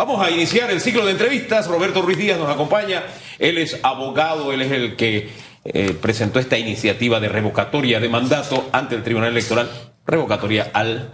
Vamos 0.00 0.26
a 0.26 0.30
iniciar 0.30 0.70
el 0.70 0.80
ciclo 0.80 1.04
de 1.04 1.12
entrevistas. 1.12 1.66
Roberto 1.66 2.00
Ruiz 2.00 2.16
Díaz 2.16 2.38
nos 2.38 2.48
acompaña. 2.48 3.02
Él 3.38 3.58
es 3.58 3.78
abogado, 3.82 4.50
él 4.50 4.62
es 4.62 4.72
el 4.72 4.96
que 4.96 5.28
eh, 5.62 5.92
presentó 5.92 6.38
esta 6.38 6.56
iniciativa 6.56 7.20
de 7.20 7.28
revocatoria 7.28 8.00
de 8.00 8.08
mandato 8.08 8.70
ante 8.72 8.94
el 8.94 9.02
Tribunal 9.02 9.32
Electoral, 9.32 9.68
revocatoria 10.06 10.70
al 10.72 11.12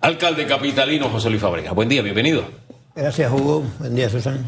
alcalde 0.00 0.48
capitalino 0.48 1.10
José 1.10 1.30
Luis 1.30 1.40
Fábrega. 1.40 1.70
Buen 1.70 1.88
día, 1.88 2.02
bienvenido. 2.02 2.42
Gracias, 2.96 3.30
Hugo. 3.30 3.62
Buen 3.78 3.94
día, 3.94 4.10
Susana. 4.10 4.40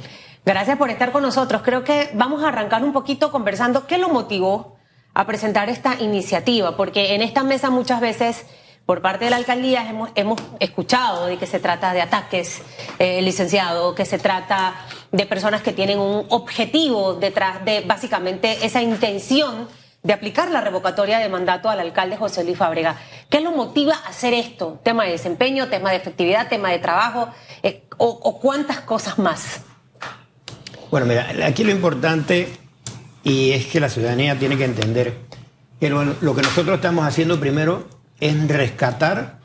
Gracias 0.45 0.77
por 0.77 0.91
estar 0.91 1.13
con 1.13 1.23
nosotros. 1.23 1.63
Creo 1.63 1.85
que 1.85 2.11
vamos 2.15 2.43
a 2.43 2.49
arrancar 2.49 2.83
un 2.83 2.93
poquito 2.93 3.31
conversando 3.31 3.87
qué 3.87 3.99
lo 3.99 4.09
motivó 4.09 4.79
a 5.15 5.29
presentar 5.29 5.69
esta 5.69 5.95
iniciativa, 6.01 6.77
porque 6.77 7.15
en 7.15 7.23
esta 7.23 7.45
mesa 7.45 7.71
muchas 7.71 8.01
veces 8.01 8.47
por 8.87 9.01
parte 9.01 9.25
de 9.25 9.31
la 9.31 9.37
alcaldía 9.37 9.89
hemos, 10.15 10.41
escuchado 10.61 11.27
de 11.27 11.39
que 11.39 11.47
se 11.47 11.59
trata 11.59 11.93
de 11.93 12.03
ataques, 12.03 12.63
eh, 12.99 13.23
licenciado, 13.23 13.95
que 13.95 14.05
se 14.05 14.19
trata 14.19 14.75
de 15.11 15.25
personas 15.27 15.63
que 15.63 15.73
tienen 15.73 15.99
un 15.99 16.27
objetivo 16.29 17.15
detrás 17.15 17.65
de 17.65 17.81
básicamente 17.81 18.65
esa 18.65 18.83
intención 18.83 19.69
de 20.03 20.13
aplicar 20.13 20.51
la 20.51 20.61
revocatoria 20.61 21.19
de 21.19 21.31
mandato 21.31 21.71
al 21.71 21.81
alcalde 21.81 22.19
José 22.19 22.45
Luis 22.45 22.59
Fábrega. 22.59 22.97
¿Qué 23.31 23.41
lo 23.41 23.53
motiva 23.53 23.95
a 23.95 24.11
hacer 24.11 24.35
esto? 24.35 24.79
¿Tema 24.83 25.05
de 25.05 25.13
desempeño, 25.13 25.69
tema 25.69 25.91
de 25.91 25.97
efectividad, 25.97 26.49
tema 26.49 26.71
de 26.71 26.79
trabajo 26.79 27.31
eh, 27.63 27.85
o, 27.97 28.39
cuántas 28.39 28.81
cosas 28.81 29.19
más? 29.19 29.63
Bueno, 30.91 31.07
mira, 31.07 31.31
aquí 31.47 31.65
lo 31.65 31.71
importante 31.71 32.49
y 33.23 33.53
es 33.53 33.65
que 33.67 33.81
la 33.81 33.89
ciudadanía 33.89 34.39
tiene 34.39 34.59
que 34.59 34.67
entender 34.67 35.15
que 35.81 35.89
lo 35.89 36.35
que 36.35 36.43
nosotros 36.43 36.77
estamos 36.77 37.07
haciendo 37.07 37.41
primero 37.41 37.89
es 38.21 38.49
rescatar 38.49 39.41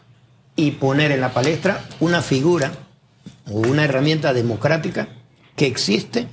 y 0.56 0.72
poner 0.72 1.12
en 1.12 1.22
la 1.22 1.34
palestra 1.34 1.86
una 2.00 2.22
figura 2.22 2.72
o 3.50 3.60
una 3.60 3.86
herramienta 3.86 4.34
democrática 4.34 5.08
que 5.56 5.68
existe 5.68 6.28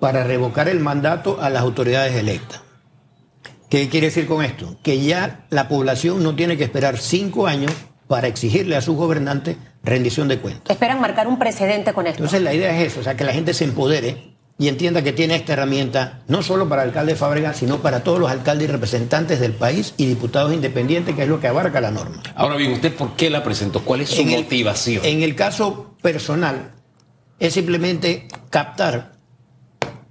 para 0.00 0.24
revocar 0.24 0.68
el 0.68 0.80
mandato 0.80 1.40
a 1.40 1.50
las 1.50 1.62
autoridades 1.62 2.14
electas. 2.14 2.62
¿Qué 3.68 3.88
quiere 3.88 4.06
decir 4.06 4.26
con 4.26 4.44
esto? 4.44 4.78
Que 4.82 5.00
ya 5.02 5.44
la 5.50 5.68
población 5.68 6.22
no 6.22 6.34
tiene 6.34 6.56
que 6.56 6.64
esperar 6.64 6.96
cinco 6.96 7.46
años 7.46 7.72
para 8.06 8.26
exigirle 8.26 8.76
a 8.76 8.80
sus 8.80 8.96
gobernantes 8.96 9.56
rendición 9.82 10.28
de 10.28 10.38
cuentas. 10.38 10.70
Esperan 10.70 11.00
marcar 11.00 11.28
un 11.28 11.38
precedente 11.38 11.92
con 11.92 12.06
esto. 12.06 12.22
Entonces 12.22 12.42
la 12.42 12.54
idea 12.54 12.74
es 12.74 12.92
eso, 12.92 13.00
o 13.00 13.02
sea, 13.02 13.16
que 13.16 13.24
la 13.24 13.32
gente 13.32 13.52
se 13.52 13.64
empodere 13.64 14.37
y 14.60 14.66
entienda 14.68 15.02
que 15.02 15.12
tiene 15.12 15.36
esta 15.36 15.52
herramienta 15.52 16.20
no 16.26 16.42
solo 16.42 16.68
para 16.68 16.82
el 16.82 16.88
alcalde 16.88 17.14
Fábrega, 17.14 17.54
sino 17.54 17.78
para 17.80 18.02
todos 18.02 18.18
los 18.18 18.30
alcaldes 18.30 18.68
y 18.68 18.72
representantes 18.72 19.38
del 19.38 19.52
país 19.52 19.94
y 19.96 20.06
diputados 20.06 20.52
independientes, 20.52 21.14
que 21.14 21.22
es 21.22 21.28
lo 21.28 21.38
que 21.40 21.46
abarca 21.46 21.80
la 21.80 21.92
norma. 21.92 22.20
Ahora 22.34 22.56
bien, 22.56 22.72
¿usted 22.72 22.92
por 22.94 23.14
qué 23.14 23.30
la 23.30 23.44
presentó? 23.44 23.84
¿Cuál 23.84 24.00
es 24.00 24.10
su 24.10 24.20
En 24.20 24.30
el- 24.30 24.42
motivación? 24.42 25.04
en 25.04 25.22
el 25.22 25.36
caso 25.36 25.94
personal, 26.02 26.72
es 27.38 27.54
simplemente 27.54 28.26
captar 28.50 29.12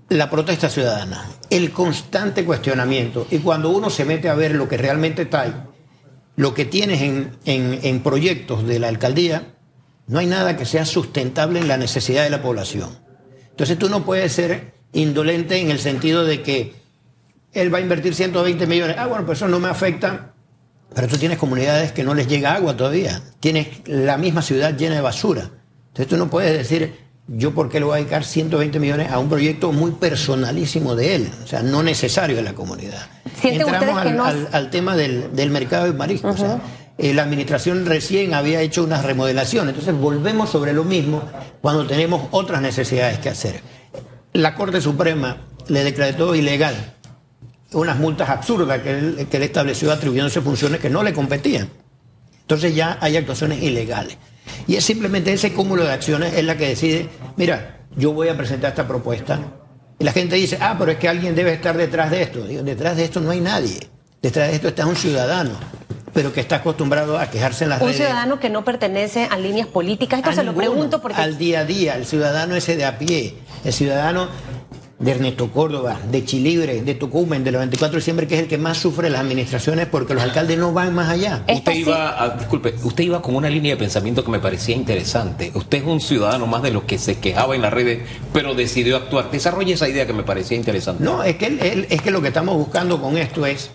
la 0.09 0.29
protesta 0.29 0.69
ciudadana, 0.69 1.25
el 1.49 1.71
constante 1.71 2.45
cuestionamiento. 2.45 3.27
Y 3.29 3.39
cuando 3.39 3.69
uno 3.69 3.89
se 3.89 4.05
mete 4.05 4.29
a 4.29 4.35
ver 4.35 4.55
lo 4.55 4.69
que 4.69 4.77
realmente 4.77 5.25
trae, 5.25 5.51
lo 6.37 6.53
que 6.53 6.63
tienes 6.63 7.01
en, 7.01 7.31
en- 7.43 7.79
en 7.83 7.99
proyectos 8.01 8.65
de 8.65 8.79
la 8.79 8.87
alcaldía, 8.87 9.55
no 10.07 10.19
hay 10.19 10.25
nada 10.27 10.55
que 10.55 10.63
sea 10.65 10.85
sustentable 10.85 11.59
en 11.59 11.67
la 11.67 11.75
necesidad 11.75 12.23
de 12.23 12.29
la 12.29 12.41
población. 12.41 13.05
Entonces 13.57 13.79
tú 13.79 13.89
no 13.89 14.05
puedes 14.05 14.31
ser 14.31 14.71
indolente 14.93 15.57
en 15.59 15.71
el 15.71 15.79
sentido 15.79 16.23
de 16.23 16.43
que 16.43 16.75
él 17.53 17.73
va 17.73 17.79
a 17.79 17.81
invertir 17.81 18.13
120 18.13 18.67
millones. 18.67 18.97
Ah, 18.99 19.07
bueno, 19.07 19.25
pues 19.25 19.39
eso 19.39 19.47
no 19.47 19.59
me 19.59 19.67
afecta. 19.67 20.33
Pero 20.93 21.07
tú 21.07 21.17
tienes 21.17 21.39
comunidades 21.39 21.91
que 21.91 22.03
no 22.03 22.13
les 22.13 22.27
llega 22.27 22.53
agua 22.53 22.77
todavía. 22.77 23.19
Tienes 23.39 23.67
la 23.87 24.15
misma 24.17 24.43
ciudad 24.43 24.77
llena 24.77 24.93
de 24.93 25.01
basura. 25.01 25.49
Entonces 25.87 26.07
tú 26.07 26.17
no 26.17 26.29
puedes 26.29 26.55
decir, 26.55 26.97
yo 27.27 27.55
por 27.55 27.67
qué 27.69 27.79
le 27.79 27.85
voy 27.87 27.93
a 27.93 27.97
dedicar 27.97 28.23
120 28.23 28.79
millones 28.79 29.09
a 29.11 29.17
un 29.17 29.27
proyecto 29.27 29.71
muy 29.71 29.89
personalísimo 29.91 30.95
de 30.95 31.15
él, 31.15 31.29
o 31.43 31.47
sea, 31.47 31.63
no 31.63 31.81
necesario 31.81 32.35
de 32.35 32.43
la 32.43 32.53
comunidad. 32.53 33.07
¿Sienten 33.41 33.61
Entramos 33.73 34.01
que 34.03 34.09
al, 34.09 34.17
no- 34.17 34.23
al- 34.25 34.49
al 34.51 34.69
tema 34.69 34.95
del, 34.95 35.35
del 35.35 35.49
mercado 35.49 35.85
de 35.85 35.93
mariscos. 35.93 36.35
o 36.35 36.37
sea, 36.37 36.61
eh, 36.97 37.13
la 37.13 37.23
administración 37.23 37.85
recién 37.85 38.33
había 38.33 38.61
hecho 38.61 38.83
unas 38.83 39.05
remodelaciones, 39.05 39.75
entonces 39.75 39.95
volvemos 39.95 40.49
sobre 40.49 40.73
lo 40.73 40.83
mismo 40.83 41.21
cuando 41.61 41.85
tenemos 41.85 42.27
otras 42.31 42.61
necesidades 42.61 43.19
que 43.19 43.29
hacer. 43.29 43.61
La 44.33 44.55
Corte 44.55 44.81
Suprema 44.81 45.37
le 45.67 45.83
decretó 45.83 46.33
ilegal 46.35 46.95
unas 47.73 47.97
multas 47.97 48.29
absurdas 48.29 48.81
que 48.81 48.91
él, 48.91 49.27
estableció 49.31 49.91
atribuyéndose 49.91 50.41
funciones 50.41 50.79
que 50.79 50.89
no 50.89 51.03
le 51.03 51.13
competían. 51.13 51.69
Entonces 52.41 52.73
ya 52.73 52.97
hay 53.01 53.17
actuaciones 53.17 53.61
ilegales. 53.61 54.17
Y 54.67 54.75
es 54.75 54.85
simplemente 54.85 55.33
ese 55.33 55.53
cúmulo 55.53 55.83
de 55.83 55.91
acciones 55.91 56.33
es 56.33 56.45
la 56.45 56.57
que 56.57 56.69
decide, 56.69 57.09
mira, 57.35 57.81
yo 57.95 58.13
voy 58.13 58.29
a 58.29 58.37
presentar 58.37 58.69
esta 58.69 58.87
propuesta. 58.87 59.39
Y 59.99 60.03
la 60.03 60.13
gente 60.13 60.35
dice, 60.35 60.57
ah, 60.61 60.75
pero 60.79 60.91
es 60.91 60.97
que 60.97 61.09
alguien 61.09 61.35
debe 61.35 61.53
estar 61.53 61.75
detrás 61.75 62.09
de 62.11 62.21
esto. 62.21 62.45
Digo, 62.47 62.63
detrás 62.63 62.95
de 62.95 63.03
esto 63.03 63.19
no 63.19 63.31
hay 63.31 63.41
nadie. 63.41 63.79
Detrás 64.21 64.49
de 64.49 64.55
esto 64.55 64.69
está 64.69 64.85
un 64.85 64.95
ciudadano, 64.95 65.51
pero 66.17 66.33
que 66.33 66.39
está 66.41 66.55
acostumbrado 66.55 67.19
a 67.19 67.29
quejarse 67.29 67.65
en 67.65 67.69
las 67.69 67.79
Un 67.79 67.89
redes. 67.89 67.97
ciudadano 67.97 68.39
que 68.39 68.49
no 68.49 68.65
pertenece 68.65 69.25
a 69.29 69.37
líneas 69.37 69.67
políticas. 69.67 70.17
Esto 70.17 70.31
A 70.31 70.33
se 70.33 70.43
lo 70.43 70.55
pregunto 70.55 70.99
porque 70.99 71.21
Al 71.21 71.37
día 71.37 71.59
a 71.59 71.63
día, 71.65 71.93
el 71.95 72.07
ciudadano 72.07 72.55
ese 72.55 72.75
de 72.75 72.85
a 72.85 72.97
pie, 72.97 73.35
el 73.63 73.71
ciudadano 73.71 74.27
de 74.97 75.11
Ernesto 75.11 75.51
Córdoba, 75.51 75.99
de 76.11 76.25
Chilibre, 76.25 76.81
de 76.81 76.95
Tucumán, 76.95 77.43
de 77.43 77.51
los 77.51 77.59
24 77.59 77.91
de 77.91 77.97
diciembre, 77.99 78.25
que 78.27 78.33
es 78.33 78.41
el 78.41 78.47
que 78.47 78.57
más 78.57 78.79
sufre 78.79 79.11
las 79.11 79.21
administraciones 79.21 79.85
porque 79.85 80.15
los 80.15 80.23
alcaldes 80.23 80.57
no 80.57 80.73
van 80.73 80.95
más 80.95 81.07
allá. 81.09 81.43
Usted 81.47 81.71
sí- 81.71 81.79
iba, 81.81 82.19
a- 82.23 82.29
disculpe, 82.35 82.73
usted 82.83 83.03
iba 83.03 83.21
con 83.21 83.35
una 83.35 83.47
línea 83.47 83.73
de 83.75 83.77
pensamiento 83.77 84.23
que 84.25 84.31
me 84.31 84.39
parecía 84.39 84.75
interesante. 84.75 85.51
Usted 85.53 85.77
es 85.77 85.83
un 85.83 86.01
ciudadano 86.01 86.47
más 86.47 86.63
de 86.63 86.71
los 86.71 86.81
que 86.85 86.97
se 86.97 87.19
quejaba 87.19 87.53
en 87.55 87.61
las 87.61 87.71
redes, 87.71 87.99
pero 88.33 88.55
decidió 88.55 88.97
actuar. 88.97 89.29
Desarrolle 89.29 89.73
esa 89.73 89.87
idea 89.87 90.07
que 90.07 90.13
me 90.13 90.23
parecía 90.23 90.57
interesante. 90.57 91.03
No, 91.03 91.21
es 91.21 91.35
que, 91.35 91.45
él- 91.45 91.59
él- 91.61 91.87
es 91.91 92.01
que 92.01 92.09
lo 92.09 92.23
que 92.23 92.29
estamos 92.29 92.55
buscando 92.57 92.99
con 92.99 93.19
esto 93.19 93.45
es 93.45 93.69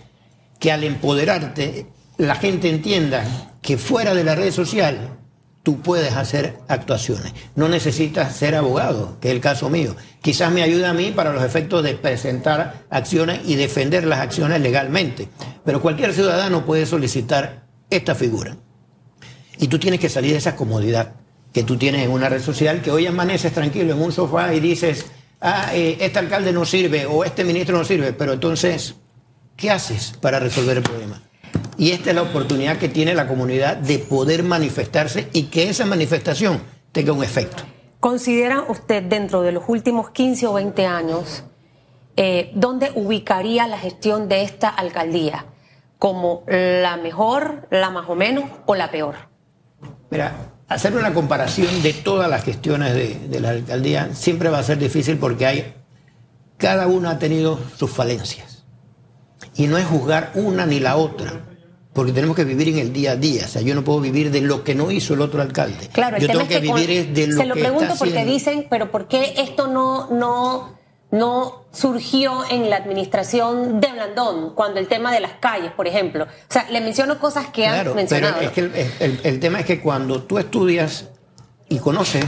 que 0.59 0.73
al 0.73 0.83
empoderarte, 0.83 1.85
la 2.17 2.35
gente 2.35 2.69
entienda 2.69 3.25
que 3.61 3.77
fuera 3.77 4.13
de 4.13 4.23
la 4.23 4.35
red 4.35 4.51
social 4.51 5.17
tú 5.63 5.81
puedes 5.81 6.13
hacer 6.13 6.57
actuaciones. 6.67 7.33
No 7.55 7.69
necesitas 7.69 8.35
ser 8.35 8.53
abogado, 8.55 9.17
que 9.21 9.29
es 9.29 9.33
el 9.33 9.41
caso 9.41 9.69
mío. 9.69 9.95
Quizás 10.21 10.51
me 10.51 10.61
ayude 10.61 10.85
a 10.85 10.93
mí 10.93 11.11
para 11.11 11.31
los 11.31 11.43
efectos 11.43 11.83
de 11.83 11.95
presentar 11.95 12.83
acciones 12.89 13.39
y 13.45 13.55
defender 13.55 14.05
las 14.05 14.19
acciones 14.19 14.61
legalmente. 14.61 15.29
Pero 15.63 15.81
cualquier 15.81 16.13
ciudadano 16.13 16.65
puede 16.65 16.85
solicitar 16.85 17.63
esta 17.89 18.13
figura. 18.13 18.57
Y 19.57 19.67
tú 19.67 19.79
tienes 19.79 20.01
que 20.01 20.09
salir 20.09 20.31
de 20.31 20.37
esa 20.37 20.55
comodidad 20.55 21.13
que 21.53 21.63
tú 21.63 21.77
tienes 21.77 22.03
en 22.03 22.11
una 22.11 22.27
red 22.27 22.41
social, 22.41 22.81
que 22.81 22.91
hoy 22.91 23.05
amaneces 23.05 23.53
tranquilo 23.53 23.93
en 23.93 24.01
un 24.01 24.11
sofá 24.11 24.53
y 24.53 24.59
dices, 24.59 25.05
ah, 25.39 25.69
eh, 25.73 25.97
este 26.01 26.19
alcalde 26.19 26.51
no 26.51 26.65
sirve 26.65 27.05
o 27.05 27.23
este 27.23 27.43
ministro 27.43 27.77
no 27.77 27.85
sirve, 27.85 28.11
pero 28.11 28.33
entonces, 28.33 28.95
¿qué 29.55 29.69
haces 29.69 30.13
para 30.19 30.39
resolver 30.39 30.77
el 30.77 30.83
problema? 30.83 31.21
Y 31.83 31.91
esta 31.91 32.11
es 32.11 32.15
la 32.15 32.21
oportunidad 32.21 32.77
que 32.77 32.87
tiene 32.87 33.13
la 33.13 33.27
comunidad 33.27 33.75
de 33.75 33.99
poder 33.99 34.41
manifestarse 34.41 35.27
y 35.33 35.47
que 35.47 35.67
esa 35.67 35.85
manifestación 35.85 36.61
tenga 36.93 37.11
un 37.11 37.25
efecto. 37.25 37.63
¿Considera 37.99 38.63
usted 38.69 39.03
dentro 39.03 39.41
de 39.41 39.51
los 39.51 39.65
últimos 39.67 40.11
15 40.11 40.47
o 40.47 40.53
20 40.53 40.85
años 40.85 41.43
eh, 42.15 42.51
dónde 42.55 42.93
ubicaría 42.95 43.67
la 43.67 43.77
gestión 43.77 44.29
de 44.29 44.43
esta 44.43 44.69
alcaldía? 44.69 45.47
¿Como 45.99 46.45
la 46.47 46.95
mejor, 46.95 47.67
la 47.69 47.89
más 47.89 48.07
o 48.07 48.15
menos 48.15 48.45
o 48.65 48.75
la 48.75 48.89
peor? 48.89 49.15
Mira, 50.09 50.53
hacer 50.69 50.95
una 50.95 51.13
comparación 51.13 51.83
de 51.83 51.91
todas 51.91 52.29
las 52.29 52.45
gestiones 52.45 52.93
de, 52.93 53.27
de 53.27 53.39
la 53.41 53.49
alcaldía 53.49 54.13
siempre 54.13 54.47
va 54.47 54.59
a 54.59 54.63
ser 54.63 54.77
difícil 54.77 55.17
porque 55.17 55.45
hay, 55.45 55.73
cada 56.55 56.87
una 56.87 57.09
ha 57.09 57.19
tenido 57.19 57.59
sus 57.75 57.91
falencias. 57.91 58.63
Y 59.57 59.67
no 59.67 59.77
es 59.77 59.85
juzgar 59.85 60.31
una 60.35 60.65
ni 60.65 60.79
la 60.79 60.95
otra, 60.95 61.41
porque 61.93 62.11
tenemos 62.11 62.35
que 62.35 62.43
vivir 62.43 62.69
en 62.69 62.79
el 62.79 62.91
día 62.91 63.11
a 63.11 63.15
día. 63.15 63.43
O 63.45 63.47
sea, 63.47 63.61
yo 63.61 63.75
no 63.75 63.83
puedo 63.83 64.01
vivir 64.01 64.31
de 64.31 64.41
lo 64.41 64.63
que 64.63 64.73
no 64.75 64.89
hizo 64.91 65.13
el 65.13 65.21
otro 65.21 65.41
alcalde. 65.41 65.89
Claro, 65.93 66.15
el 66.17 66.23
yo 66.23 66.27
tema 66.27 66.39
tengo 66.39 66.49
que, 66.49 66.55
es 66.55 66.61
vivir 66.61 67.05
con- 67.05 67.13
de 67.13 67.27
lo 67.27 67.37
se 67.37 67.45
lo 67.45 67.53
que 67.55 67.59
pregunto 67.61 67.83
está 67.85 67.95
porque 67.97 68.13
haciendo. 68.13 68.33
dicen, 68.33 68.67
pero 68.69 68.89
¿por 68.91 69.07
qué 69.07 69.35
esto 69.37 69.67
no, 69.67 70.09
no, 70.09 70.77
no 71.11 71.65
surgió 71.71 72.43
en 72.49 72.69
la 72.69 72.77
administración 72.77 73.79
de 73.79 73.91
Blandón, 73.91 74.55
cuando 74.55 74.79
el 74.79 74.87
tema 74.87 75.11
de 75.13 75.19
las 75.19 75.33
calles, 75.33 75.71
por 75.71 75.87
ejemplo? 75.87 76.23
O 76.25 76.27
sea, 76.53 76.67
le 76.71 76.81
menciono 76.81 77.19
cosas 77.19 77.47
que 77.47 77.67
han 77.67 77.75
Claro, 77.75 77.93
mencionado. 77.95 78.35
pero 78.39 78.47
es 78.47 78.53
que 78.53 78.61
el, 78.61 78.71
el- 78.99 79.19
el 79.23 79.39
tema 79.39 79.59
es 79.59 79.65
que 79.67 79.79
cuando 79.79 80.23
tú 80.23 80.39
estudias 80.39 81.09
y 81.69 81.77
conoces, 81.77 82.25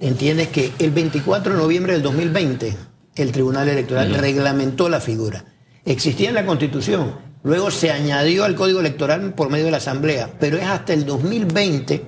entiendes 0.00 0.48
que 0.48 0.72
el 0.78 0.90
24 0.92 1.52
de 1.54 1.58
noviembre 1.58 1.92
del 1.94 2.02
2020 2.02 2.76
el 3.16 3.32
Tribunal 3.32 3.68
Electoral 3.68 4.14
reglamentó 4.14 4.88
la 4.88 5.00
figura. 5.00 5.44
Existía 5.84 6.28
en 6.28 6.34
la 6.36 6.46
Constitución, 6.46 7.16
luego 7.42 7.70
se 7.70 7.90
añadió 7.90 8.44
al 8.44 8.54
Código 8.54 8.80
Electoral 8.80 9.32
por 9.34 9.48
medio 9.50 9.66
de 9.66 9.70
la 9.70 9.76
Asamblea, 9.78 10.30
pero 10.38 10.56
es 10.58 10.64
hasta 10.64 10.92
el 10.92 11.06
2020 11.06 12.04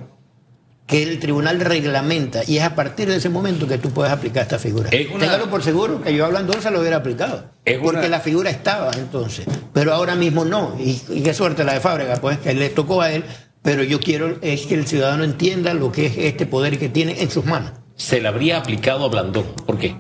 que 0.87 1.03
el 1.03 1.21
tribunal 1.21 1.61
reglamenta 1.61 2.43
y 2.47 2.59
es 2.59 2.65
a 2.65 2.75
partir 2.75 3.09
de 3.09 3.17
ese 3.17 3.29
momento 3.29 3.67
que 3.67 3.79
tú 3.79 3.91
puedes 3.91 4.13
aplicar 4.13 4.43
esta 4.43 4.59
figura. 4.59 4.91
Es 4.91 5.09
una- 5.11 5.21
Téngalo 5.21 5.49
por 5.49 5.63
seguro 5.63 6.03
que 6.03 6.15
yo 6.15 6.27
hablando 6.27 6.53
se 6.61 6.71
lo 6.71 6.81
hubiera 6.81 6.97
aplicado. 6.99 7.45
Es 7.65 7.77
una- 7.79 7.85
Porque 7.85 8.09
la 8.09 8.21
figura 8.21 8.51
estaba 8.51 8.91
entonces, 8.95 9.47
pero 9.73 9.95
ahora 9.95 10.17
mismo 10.17 10.45
no. 10.45 10.77
Y, 10.79 11.01
y 11.09 11.23
qué 11.23 11.33
suerte 11.33 11.65
la 11.65 11.75
de 11.75 11.81
Fábrega, 11.81 12.17
pues 12.17 12.39
que 12.39 12.53
le 12.53 12.69
tocó 12.69 13.01
a 13.01 13.11
él, 13.13 13.25
pero 13.63 13.85
yo 13.85 14.01
quiero 14.01 14.37
es 14.43 14.67
que 14.67 14.75
el 14.75 14.87
ciudadano 14.87 15.25
entienda 15.25 15.73
lo 15.73 15.93
que 15.93 16.07
es 16.07 16.19
este 16.19 16.45
poder 16.47 16.79
que 16.79 16.89
tiene 16.89 17.23
en 17.23 17.31
sus 17.31 17.45
manos. 17.45 17.71
se 17.95 18.21
le 18.21 18.27
habría 18.29 18.59
aplicado 18.59 19.05
a 19.05 19.09
Blandón. 19.09 19.45
¿Por 19.65 19.79
qué? 19.79 19.95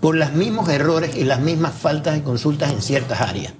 Por 0.00 0.14
los 0.16 0.32
mismos 0.34 0.68
errores 0.68 1.16
y 1.16 1.24
las 1.24 1.40
mismas 1.40 1.72
faltas 1.72 2.14
de 2.14 2.22
consultas 2.22 2.70
en 2.70 2.82
ciertas 2.82 3.20
áreas. 3.22 3.54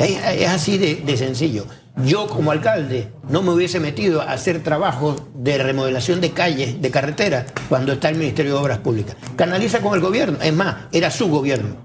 Es, 0.00 0.40
es 0.42 0.48
así 0.48 0.78
de, 0.78 0.96
de 0.96 1.16
sencillo. 1.16 1.66
Yo 2.04 2.26
como 2.26 2.50
alcalde 2.52 3.08
no 3.28 3.42
me 3.42 3.50
hubiese 3.52 3.80
metido 3.80 4.22
a 4.22 4.32
hacer 4.32 4.62
trabajos 4.62 5.22
de 5.34 5.58
remodelación 5.58 6.20
de 6.20 6.30
calles, 6.30 6.80
de 6.80 6.90
carreteras, 6.90 7.46
cuando 7.68 7.92
está 7.92 8.08
el 8.08 8.16
Ministerio 8.16 8.54
de 8.54 8.60
Obras 8.60 8.78
Públicas. 8.78 9.16
Canaliza 9.36 9.80
con 9.80 9.94
el 9.94 10.00
gobierno. 10.00 10.38
Es 10.42 10.54
más, 10.54 10.76
era 10.92 11.10
su 11.10 11.28
gobierno. 11.28 11.76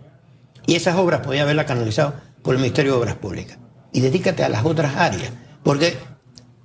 Y 0.66 0.76
esas 0.76 0.96
obras 0.96 1.22
podía 1.22 1.42
haberlas 1.44 1.66
canalizado 1.66 2.14
por 2.42 2.56
el 2.56 2.62
Ministerio 2.62 2.94
de 2.94 3.00
Obras 3.00 3.16
Públicas. 3.16 3.58
Y 3.92 4.00
dedícate 4.02 4.44
a 4.44 4.50
las 4.50 4.64
otras 4.66 4.96
áreas. 4.96 5.32
Porque 5.64 5.98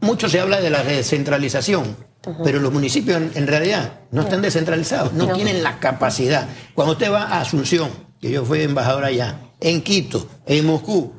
mucho 0.00 0.28
se 0.28 0.40
habla 0.40 0.60
de 0.60 0.70
la 0.70 0.82
descentralización, 0.84 1.96
pero 2.44 2.60
los 2.60 2.72
municipios 2.72 3.16
en, 3.16 3.30
en 3.34 3.46
realidad 3.46 4.00
no 4.10 4.22
están 4.22 4.42
descentralizados, 4.42 5.12
no, 5.14 5.26
No. 5.26 5.32
tienen 5.34 5.62
la 5.62 5.78
capacidad. 5.80 6.48
Cuando 6.74 6.92
usted 6.92 7.10
va 7.10 7.22
a 7.24 7.40
Asunción, 7.40 7.90
que 8.20 8.30
yo 8.30 8.44
fui 8.44 8.62
embajador 8.62 9.04
allá, 9.04 9.40
en 9.60 9.82
Quito, 9.82 10.28
en 10.46 10.66
Moscú, 10.66 11.12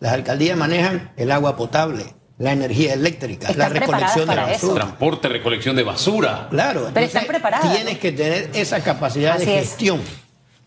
las 0.00 0.12
alcaldías 0.12 0.56
manejan 0.56 1.12
el 1.16 1.30
agua 1.30 1.56
potable, 1.56 2.04
la 2.38 2.52
energía 2.52 2.92
eléctrica, 2.94 3.52
la 3.56 3.68
recolección 3.68 4.28
de 4.28 4.34
eso. 4.34 4.42
basura. 4.68 4.74
Transporte, 4.84 5.28
recolección 5.28 5.76
de 5.76 5.82
basura. 5.82 6.48
Claro, 6.50 6.90
Pero 6.92 7.06
están 7.06 7.26
preparadas, 7.26 7.72
tienes 7.74 7.94
¿no? 7.94 8.00
que 8.00 8.12
tener 8.12 8.50
esa 8.54 8.82
capacidad 8.82 9.36
Así 9.36 9.46
de 9.46 9.58
es. 9.58 9.68
gestión. 9.70 10.00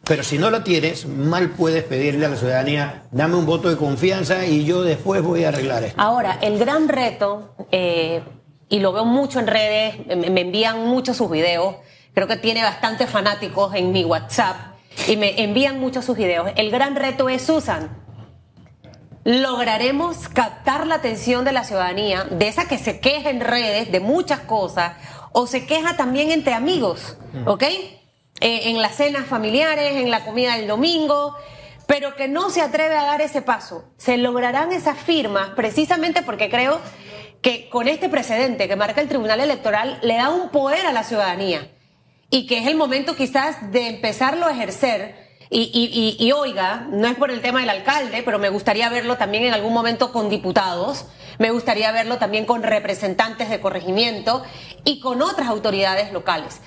Pero 0.06 0.24
si 0.24 0.40
no 0.40 0.50
la 0.50 0.64
tienes, 0.64 1.06
mal 1.06 1.52
puedes 1.52 1.84
pedirle 1.84 2.26
a 2.26 2.30
la 2.30 2.36
ciudadanía, 2.38 3.04
dame 3.12 3.36
un 3.36 3.46
voto 3.46 3.70
de 3.70 3.78
confianza 3.78 4.46
y 4.46 4.66
yo 4.66 4.82
después 4.82 5.22
voy 5.22 5.44
a 5.44 5.50
arreglar 5.50 5.84
esto. 5.84 6.02
Ahora, 6.02 6.40
el 6.42 6.58
gran 6.58 6.88
reto, 6.90 7.54
eh, 7.72 8.22
y 8.70 8.80
lo 8.80 8.92
veo 8.92 9.06
mucho 9.06 9.40
en 9.40 9.46
redes, 9.46 10.08
me, 10.08 10.30
me 10.32 10.42
envían 10.42 10.88
muchos 10.88 11.18
sus 11.18 11.30
videos, 11.30 11.76
creo 12.16 12.26
que 12.28 12.38
tiene 12.38 12.64
bastantes 12.64 13.08
fanáticos 13.10 13.76
en 13.76 13.92
mi 13.92 14.04
WhatsApp, 14.04 14.56
y 15.08 15.16
me 15.18 15.44
envían 15.44 15.80
muchos 15.80 16.06
sus 16.06 16.18
videos. 16.18 16.50
El 16.56 16.72
gran 16.72 16.96
reto 16.96 17.30
es, 17.30 17.44
Susan, 17.44 17.90
lograremos 19.24 20.30
captar 20.30 20.88
la 20.88 20.96
atención 20.96 21.46
de 21.46 21.52
la 21.52 21.64
ciudadanía, 21.64 22.24
de 22.26 22.48
esa 22.48 22.68
que 22.68 22.78
se 22.78 23.00
queja 23.00 23.30
en 23.30 23.42
redes 23.42 23.92
de 23.92 24.00
muchas 24.00 24.40
cosas, 24.42 24.94
o 25.32 25.48
se 25.48 25.66
queja 25.66 25.96
también 25.98 26.32
entre 26.32 26.54
amigos, 26.54 27.18
¿ok? 27.46 27.64
Eh, 27.64 28.70
en 28.70 28.82
las 28.82 28.96
cenas 28.96 29.26
familiares, 29.26 29.96
en 29.98 30.10
la 30.10 30.24
comida 30.24 30.56
del 30.56 30.68
domingo, 30.68 31.36
pero 31.88 32.16
que 32.16 32.28
no 32.28 32.50
se 32.50 32.62
atreve 32.62 32.96
a 32.96 33.04
dar 33.04 33.22
ese 33.22 33.42
paso. 33.42 33.84
Se 33.98 34.18
lograrán 34.18 34.72
esas 34.72 34.98
firmas 34.98 35.50
precisamente 35.56 36.22
porque 36.22 36.50
creo 36.50 36.80
que 37.42 37.70
con 37.70 37.88
este 37.88 38.10
precedente 38.10 38.68
que 38.68 38.76
marca 38.76 39.02
el 39.02 39.08
Tribunal 39.08 39.40
Electoral 39.40 40.00
le 40.02 40.16
da 40.16 40.30
un 40.30 40.50
poder 40.50 40.86
a 40.86 40.94
la 40.94 41.04
ciudadanía 41.04 41.72
y 42.30 42.48
que 42.48 42.60
es 42.60 42.68
el 42.68 42.76
momento 42.76 43.16
quizás 43.16 43.72
de 43.72 43.88
empezarlo 43.88 44.46
a 44.46 44.52
ejercer. 44.52 45.29
Y, 45.52 45.62
y- 45.74 46.18
y- 46.22 46.28
y 46.28 46.32
oiga, 46.32 46.86
no 46.92 47.08
es 47.08 47.16
por 47.16 47.32
el 47.32 47.42
tema 47.42 47.62
del 47.62 47.70
alcalde, 47.72 48.22
pero 48.24 48.38
me 48.38 48.50
gustaría 48.50 48.88
verlo 48.90 49.18
también 49.18 49.46
en 49.46 49.54
algún 49.54 49.74
momento 49.74 50.12
con 50.12 50.30
diputados, 50.30 51.06
me 51.40 51.50
gustaría 51.50 51.92
verlo 51.92 52.18
también 52.18 52.46
con 52.46 52.62
representantes 52.62 53.50
de 53.50 53.60
corregimiento 53.60 54.44
y 54.86 55.00
con 55.00 55.22
otras 55.24 55.48
autoridades 55.48 56.12
locales. 56.14 56.62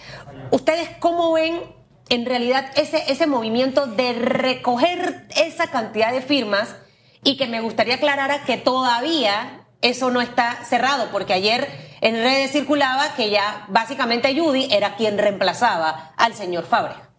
¿Ustedes 0.50 0.88
cómo 0.98 1.32
ven 1.32 1.60
en 2.08 2.26
realidad 2.26 2.70
ese, 2.74 3.04
ese 3.10 3.26
movimiento 3.28 3.86
de 3.86 4.14
recoger 4.14 5.28
esa 5.36 5.68
cantidad 5.70 6.10
de 6.12 6.20
firmas 6.20 6.74
y 7.22 7.36
que 7.36 7.46
me 7.46 7.60
gustaría 7.60 7.94
aclarar 7.94 8.44
que 8.44 8.56
todavía 8.56 9.60
eso 9.80 10.10
no 10.10 10.20
está 10.20 10.64
cerrado, 10.64 11.08
porque 11.12 11.32
ayer 11.34 11.68
en 12.00 12.16
redes 12.16 12.50
circulaba 12.50 13.14
que 13.14 13.30
ya 13.30 13.64
básicamente 13.68 14.36
Judy 14.36 14.66
era 14.72 14.96
quien 14.96 15.18
reemplazaba 15.18 16.12
al 16.16 16.34
señor 16.34 16.66
Fábrega. 16.66 17.11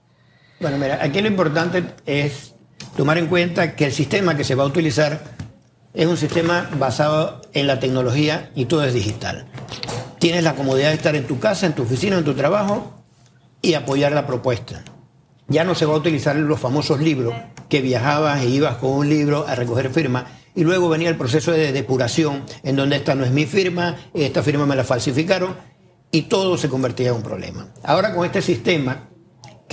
Bueno, 0.60 0.78
mira, 0.78 1.00
aquí 1.02 1.22
lo 1.22 1.28
importante 1.28 1.84
es 2.06 2.56
tomar 2.96 3.18
en 3.18 3.28
cuenta 3.28 3.76
que 3.76 3.86
el 3.86 3.92
sistema 3.92 4.38
que 4.38 4.44
se 4.44 4.56
va 4.56 4.64
a 4.64 4.68
utilizar 4.68 5.22
es 5.94 6.08
un 6.08 6.18
sistema 6.18 6.70
basado 6.78 7.42
en 7.54 7.68
la 7.68 7.80
tecnología 7.80 8.52
y 8.56 8.66
todo 8.66 8.84
es 8.84 8.94
digital. 8.94 9.46
Tienes 10.20 10.44
la 10.44 10.56
comodidad 10.56 10.90
de 10.90 10.96
estar 10.96 11.16
en 11.16 11.28
tu 11.28 11.40
casa, 11.40 11.66
en 11.66 11.74
tu 11.74 11.84
oficina, 11.84 12.18
en 12.18 12.24
tu 12.24 12.34
trabajo 12.34 13.04
y 13.62 13.74
apoyar 13.74 14.12
la 14.14 14.26
propuesta. 14.26 14.84
Ya 15.48 15.64
no 15.64 15.76
se 15.76 15.86
va 15.86 15.94
a 15.94 15.98
utilizar 15.98 16.36
los 16.36 16.60
famosos 16.60 17.00
libros 17.00 17.34
que 17.70 17.82
viajabas 17.82 18.42
e 18.42 18.50
ibas 18.50 18.78
con 18.78 18.92
un 18.92 19.10
libro 19.10 19.46
a 19.48 19.56
recoger 19.56 19.90
firmas 19.90 20.26
y 20.56 20.64
luego 20.64 20.90
venía 20.90 21.10
el 21.10 21.18
proceso 21.18 21.52
de 21.52 21.72
depuración 21.72 22.44
en 22.64 22.76
donde 22.76 22.96
esta 22.96 23.16
no 23.16 23.26
es 23.26 23.32
mi 23.32 23.46
firma, 23.46 23.98
esta 24.14 24.44
firma 24.44 24.66
me 24.66 24.76
la 24.76 24.84
falsificaron 24.84 25.56
y 26.12 26.24
todo 26.24 26.58
se 26.58 26.70
convertía 26.70 27.10
en 27.10 27.16
un 27.16 27.24
problema. 27.24 27.68
Ahora 27.84 28.14
con 28.14 28.26
este 28.26 28.42
sistema 28.42 29.10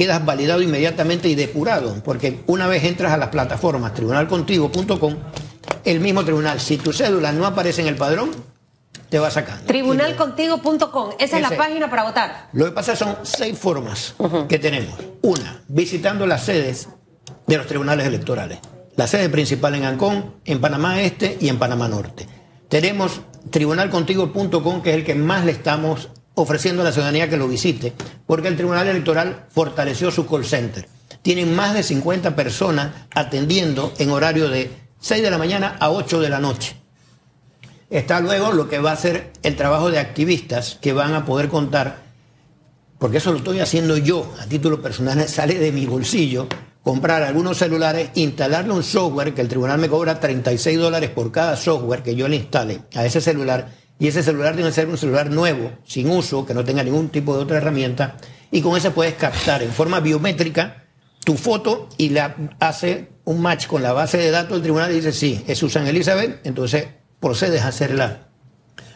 quedas 0.00 0.24
validado 0.24 0.62
inmediatamente 0.62 1.28
y 1.28 1.34
depurado, 1.34 1.94
porque 2.02 2.40
una 2.46 2.66
vez 2.66 2.84
entras 2.84 3.12
a 3.12 3.18
las 3.18 3.28
plataformas 3.28 3.92
tribunalcontigo.com, 3.92 5.16
el 5.84 6.00
mismo 6.00 6.24
tribunal, 6.24 6.58
si 6.58 6.78
tu 6.78 6.94
cédula 6.94 7.32
no 7.32 7.44
aparece 7.44 7.82
en 7.82 7.88
el 7.88 7.96
padrón, 7.96 8.30
te 9.10 9.18
va 9.18 9.30
sacando. 9.30 9.66
Tribunalcontigo.com, 9.66 11.10
esa 11.18 11.36
es 11.36 11.42
la 11.42 11.54
página 11.54 11.90
para 11.90 12.04
votar. 12.04 12.48
Lo 12.54 12.64
que 12.64 12.70
pasa 12.70 12.96
son 12.96 13.14
seis 13.24 13.58
formas 13.58 14.14
que 14.48 14.58
tenemos. 14.58 14.94
Una, 15.20 15.62
visitando 15.68 16.26
las 16.26 16.44
sedes 16.44 16.88
de 17.46 17.58
los 17.58 17.66
tribunales 17.66 18.06
electorales. 18.06 18.58
La 18.96 19.06
sede 19.06 19.28
principal 19.28 19.74
en 19.74 19.84
Ancón, 19.84 20.36
en 20.46 20.62
Panamá 20.62 21.02
Este 21.02 21.36
y 21.42 21.50
en 21.50 21.58
Panamá 21.58 21.88
Norte. 21.88 22.26
Tenemos 22.70 23.20
tribunalcontigo.com, 23.50 24.80
que 24.80 24.90
es 24.92 24.96
el 24.96 25.04
que 25.04 25.14
más 25.14 25.44
le 25.44 25.52
estamos 25.52 26.08
ofreciendo 26.42 26.82
a 26.82 26.84
la 26.84 26.92
ciudadanía 26.92 27.28
que 27.28 27.36
lo 27.36 27.48
visite, 27.48 27.92
porque 28.26 28.48
el 28.48 28.56
Tribunal 28.56 28.88
Electoral 28.88 29.46
fortaleció 29.50 30.10
su 30.10 30.26
call 30.26 30.44
center. 30.44 30.88
Tienen 31.22 31.54
más 31.54 31.74
de 31.74 31.82
50 31.82 32.34
personas 32.34 32.92
atendiendo 33.14 33.92
en 33.98 34.10
horario 34.10 34.48
de 34.48 34.70
6 35.00 35.22
de 35.22 35.30
la 35.30 35.38
mañana 35.38 35.76
a 35.80 35.90
8 35.90 36.20
de 36.20 36.28
la 36.28 36.38
noche. 36.38 36.76
Está 37.90 38.20
luego 38.20 38.52
lo 38.52 38.68
que 38.68 38.78
va 38.78 38.92
a 38.92 38.96
ser 38.96 39.32
el 39.42 39.56
trabajo 39.56 39.90
de 39.90 39.98
activistas 39.98 40.78
que 40.80 40.92
van 40.92 41.14
a 41.14 41.24
poder 41.24 41.48
contar, 41.48 42.02
porque 42.98 43.16
eso 43.16 43.32
lo 43.32 43.38
estoy 43.38 43.60
haciendo 43.60 43.96
yo, 43.96 44.32
a 44.40 44.46
título 44.46 44.80
personal, 44.80 45.22
sale 45.28 45.58
de 45.58 45.72
mi 45.72 45.86
bolsillo, 45.86 46.46
comprar 46.82 47.22
algunos 47.22 47.58
celulares, 47.58 48.10
instalarle 48.14 48.72
un 48.72 48.82
software 48.82 49.34
que 49.34 49.40
el 49.40 49.48
tribunal 49.48 49.78
me 49.78 49.88
cobra 49.88 50.20
36 50.20 50.78
dólares 50.78 51.10
por 51.10 51.32
cada 51.32 51.56
software 51.56 52.02
que 52.02 52.14
yo 52.14 52.28
le 52.28 52.36
instale 52.36 52.82
a 52.94 53.04
ese 53.04 53.20
celular, 53.20 53.79
y 54.00 54.08
ese 54.08 54.22
celular 54.22 54.54
tiene 54.54 54.70
que 54.70 54.74
ser 54.74 54.88
un 54.88 54.96
celular 54.96 55.30
nuevo, 55.30 55.72
sin 55.84 56.10
uso, 56.10 56.46
que 56.46 56.54
no 56.54 56.64
tenga 56.64 56.82
ningún 56.82 57.10
tipo 57.10 57.36
de 57.36 57.42
otra 57.42 57.58
herramienta, 57.58 58.16
y 58.50 58.62
con 58.62 58.76
ese 58.76 58.90
puedes 58.90 59.14
captar 59.14 59.62
en 59.62 59.70
forma 59.70 60.00
biométrica 60.00 60.86
tu 61.22 61.36
foto 61.36 61.88
y 61.98 62.08
la 62.08 62.34
hace 62.58 63.10
un 63.24 63.42
match 63.42 63.66
con 63.66 63.82
la 63.82 63.92
base 63.92 64.16
de 64.16 64.30
datos 64.30 64.52
del 64.52 64.62
tribunal 64.62 64.90
y 64.90 64.96
dice, 64.96 65.12
sí, 65.12 65.44
es 65.46 65.58
Susan 65.58 65.86
Elizabeth, 65.86 66.40
entonces 66.44 66.88
procedes 67.20 67.60
a 67.60 67.68
hacer 67.68 67.94
la, 67.94 68.28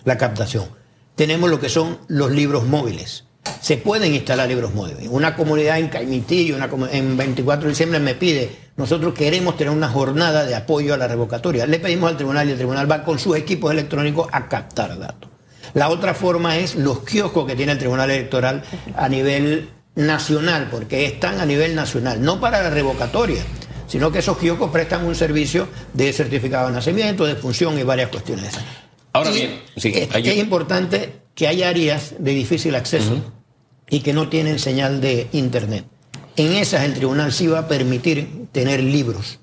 la 0.04 0.16
captación. 0.16 0.64
Tenemos 1.16 1.50
lo 1.50 1.60
que 1.60 1.68
son 1.68 1.98
los 2.08 2.32
libros 2.32 2.64
móviles. 2.64 3.23
Se 3.60 3.76
pueden 3.78 4.14
instalar 4.14 4.48
libros 4.48 4.74
móviles. 4.74 5.06
Una 5.10 5.34
comunidad 5.34 5.78
en 5.78 5.88
Caimitillo, 5.88 6.56
una 6.56 6.68
en 6.92 7.16
24 7.16 7.64
de 7.64 7.68
diciembre 7.70 7.98
me 8.00 8.14
pide, 8.14 8.50
nosotros 8.76 9.14
queremos 9.14 9.56
tener 9.56 9.72
una 9.72 9.88
jornada 9.88 10.44
de 10.44 10.54
apoyo 10.54 10.92
a 10.94 10.96
la 10.96 11.08
revocatoria. 11.08 11.66
Le 11.66 11.78
pedimos 11.78 12.10
al 12.10 12.16
tribunal 12.16 12.48
y 12.48 12.52
el 12.52 12.56
tribunal 12.56 12.90
va 12.90 13.04
con 13.04 13.18
sus 13.18 13.36
equipos 13.36 13.70
electrónicos 13.72 14.28
a 14.32 14.48
captar 14.48 14.98
datos. 14.98 15.30
La 15.74 15.88
otra 15.88 16.14
forma 16.14 16.56
es 16.58 16.74
los 16.74 17.00
kioscos 17.00 17.46
que 17.46 17.56
tiene 17.56 17.72
el 17.72 17.78
Tribunal 17.78 18.10
Electoral 18.10 18.62
a 18.96 19.08
nivel 19.08 19.70
nacional, 19.96 20.68
porque 20.70 21.06
están 21.06 21.40
a 21.40 21.46
nivel 21.46 21.74
nacional, 21.74 22.22
no 22.22 22.40
para 22.40 22.62
la 22.62 22.70
revocatoria, 22.70 23.42
sino 23.88 24.12
que 24.12 24.18
esos 24.20 24.36
kioscos 24.38 24.70
prestan 24.70 25.04
un 25.04 25.14
servicio 25.14 25.68
de 25.92 26.12
certificado 26.12 26.68
de 26.68 26.74
nacimiento, 26.74 27.24
de 27.26 27.34
función 27.36 27.78
y 27.78 27.82
varias 27.82 28.08
cuestiones. 28.10 28.54
Ahora 29.12 29.30
Y 29.30 29.34
bien, 29.34 29.60
sí, 29.76 29.92
es, 29.94 30.14
hay- 30.14 30.28
es 30.28 30.36
importante 30.36 31.12
que 31.34 31.48
hay 31.48 31.62
áreas 31.62 32.14
de 32.18 32.32
difícil 32.32 32.74
acceso 32.74 33.16
y 33.88 34.00
que 34.00 34.12
no 34.12 34.28
tienen 34.28 34.58
señal 34.58 35.00
de 35.00 35.28
internet. 35.32 35.84
En 36.36 36.52
esas 36.52 36.84
el 36.84 36.94
tribunal 36.94 37.32
sí 37.32 37.46
va 37.46 37.60
a 37.60 37.68
permitir 37.68 38.46
tener 38.52 38.82
libros 38.82 39.38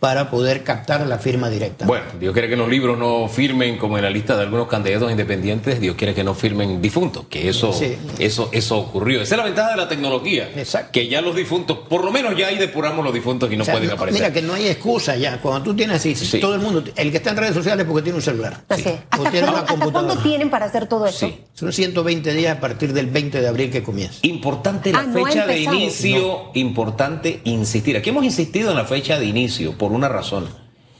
para 0.00 0.30
poder 0.30 0.64
captar 0.64 1.06
la 1.06 1.18
firma 1.18 1.50
directa. 1.50 1.84
Bueno, 1.84 2.06
Dios 2.18 2.32
quiere 2.32 2.48
que 2.48 2.56
los 2.56 2.68
libros 2.68 2.98
no 2.98 3.28
firmen 3.28 3.76
como 3.76 3.98
en 3.98 4.04
la 4.04 4.10
lista 4.10 4.34
de 4.34 4.42
algunos 4.44 4.66
candidatos 4.66 5.10
independientes, 5.10 5.78
Dios 5.78 5.94
quiere 5.94 6.14
que 6.14 6.24
no 6.24 6.34
firmen 6.34 6.80
difuntos, 6.80 7.26
que 7.28 7.48
eso, 7.50 7.72
Sí. 7.72 7.96
eso, 8.18 8.48
eso 8.52 8.78
ocurrió. 8.78 9.20
Esa 9.20 9.34
es 9.34 9.38
la 9.38 9.44
ventaja 9.44 9.70
de 9.72 9.76
la 9.76 9.88
tecnología. 9.88 10.48
Exacto. 10.56 10.88
Que 10.92 11.06
ya 11.08 11.20
los 11.20 11.36
difuntos, 11.36 11.78
por 11.88 12.02
lo 12.02 12.10
menos 12.10 12.34
ya 12.36 12.46
ahí 12.48 12.56
depuramos 12.56 13.04
los 13.04 13.12
difuntos 13.12 13.52
y 13.52 13.56
no 13.56 13.62
O 13.62 13.64
sea, 13.66 13.74
pueden 13.74 13.88
no- 13.90 13.94
aparecer. 13.94 14.22
Mira 14.22 14.32
que 14.32 14.40
no 14.42 14.54
hay 14.54 14.68
excusa 14.68 15.16
ya. 15.16 15.38
Cuando 15.40 15.62
tú 15.62 15.76
tienes 15.76 15.96
así, 15.96 16.14
Sí. 16.14 16.40
todo 16.40 16.54
el 16.54 16.60
mundo, 16.62 16.82
el 16.96 17.10
que 17.10 17.18
está 17.18 17.30
en 17.30 17.36
redes 17.36 17.54
sociales 17.54 17.84
es 17.84 17.86
porque 17.86 18.02
tiene 18.02 18.16
un 18.16 18.22
celular. 18.22 18.62
Es. 18.70 18.86
O 18.86 18.90
¿Hasta, 19.10 19.30
tiene 19.30 19.46
cuándo- 19.46 19.50
una 19.50 19.58
hasta 19.60 19.72
computadora. 19.74 19.92
cuándo 20.14 20.22
tienen 20.22 20.48
para 20.50 20.64
hacer 20.64 20.86
todo 20.86 21.06
esto? 21.06 21.26
Sí. 21.26 21.40
Son 21.52 21.70
120 21.74 22.32
días 22.32 22.56
a 22.56 22.60
partir 22.60 22.94
del 22.94 23.06
20 23.08 23.38
de 23.42 23.48
abril 23.48 23.70
que 23.70 23.82
comienza. 23.82 24.18
Importante 24.22 24.92
la 24.92 25.00
Ah, 25.00 25.02
no 25.02 25.26
fecha 25.26 25.46
de 25.46 25.60
inicio, 25.60 26.50
importante 26.54 27.40
insistir. 27.44 27.98
Aquí 27.98 28.08
hemos 28.08 28.24
insistido 28.24 28.70
en 28.70 28.76
la 28.78 28.86
fecha 28.86 29.18
de 29.18 29.26
inicio 29.26 29.72
por 29.76 29.89
una 29.90 30.08
razón. 30.08 30.48